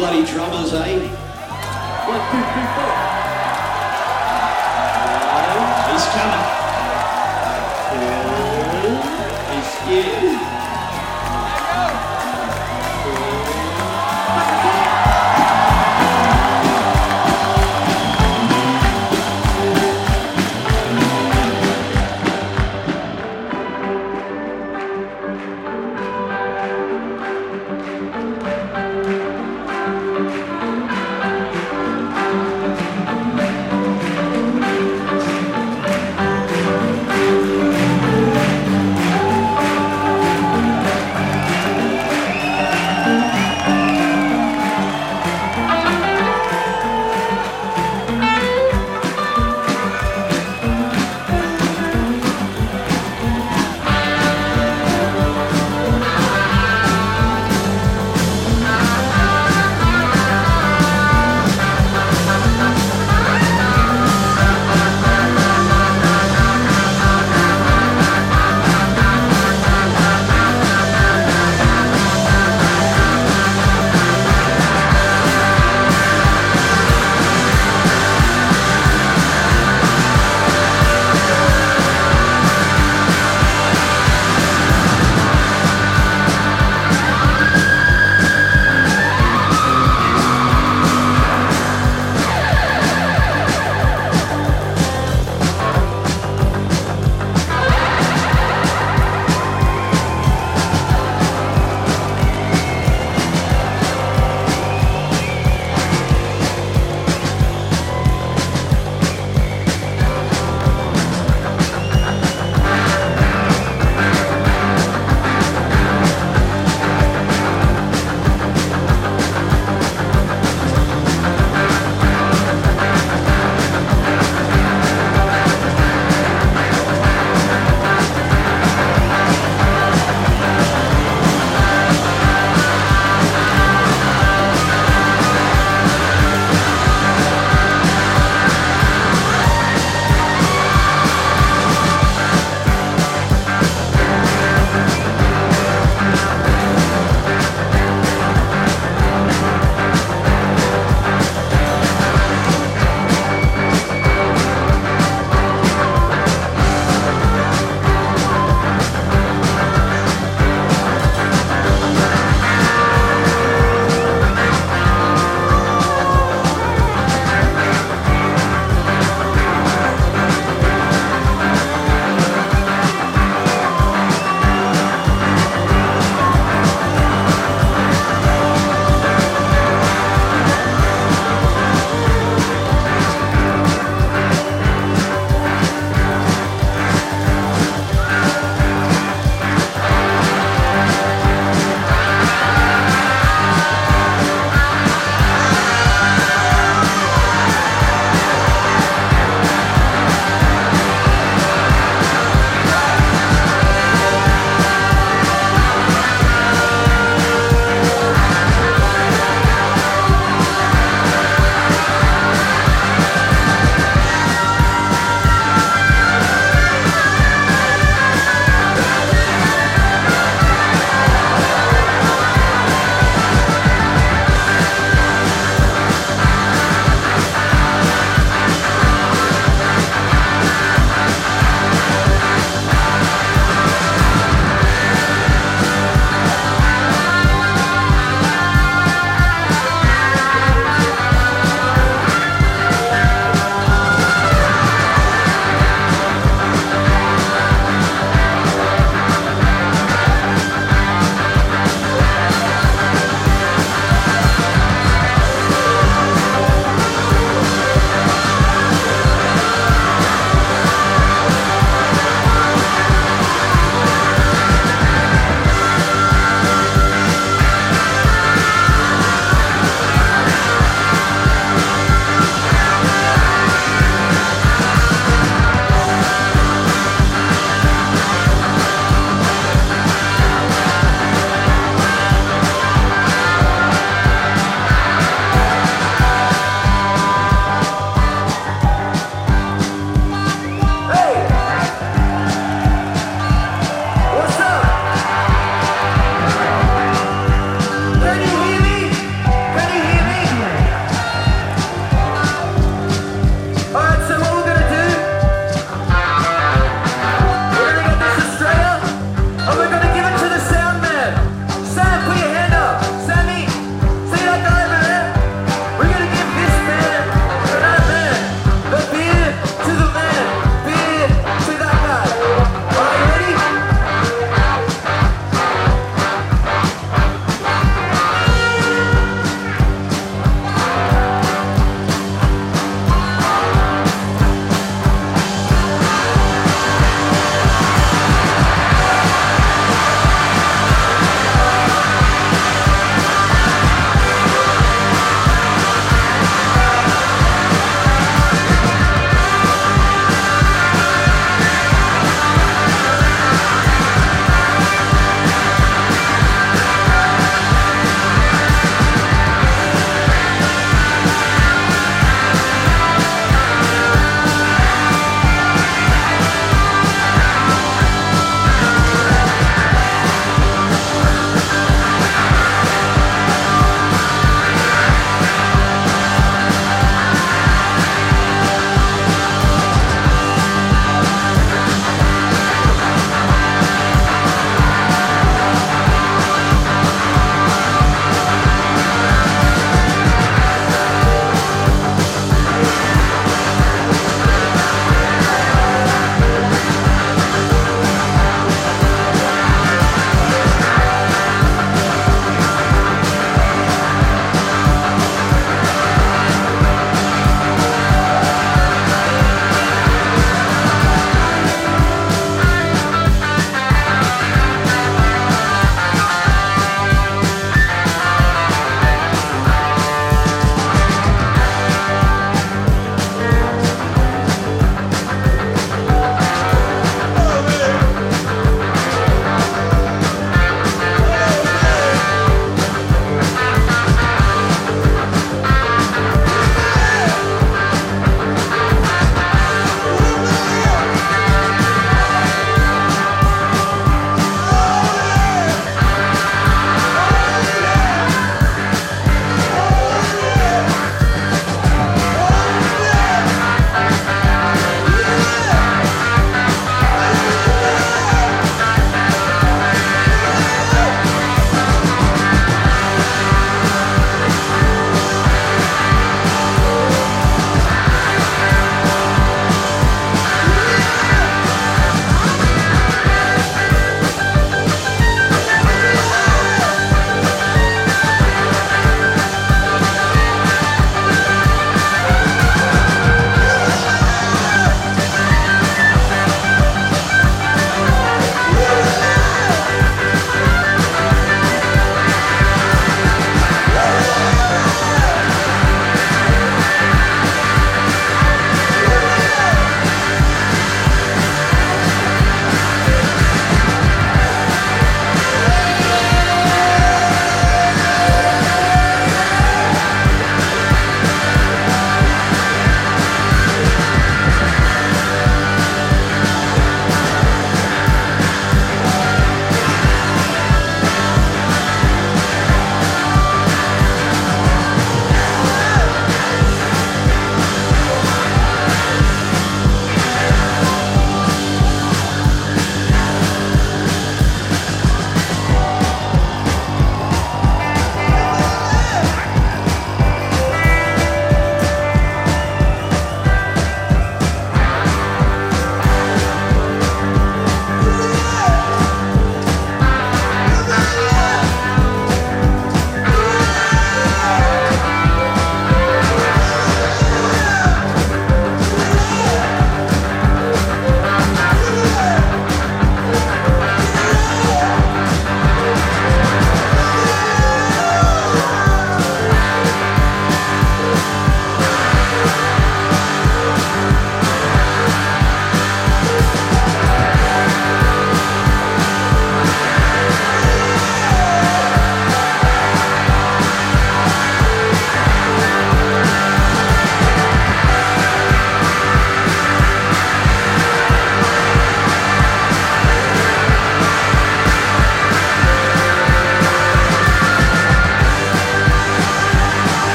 bloody 0.00 0.24
drummers, 0.24 0.72
eh? 0.72 0.96
One, 2.08 2.22
two, 2.30 2.42
three, 2.50 2.68
four. 2.74 2.92
He's 5.92 6.06
coming. 6.16 6.44
He's 9.52 9.72
here. 9.86 10.49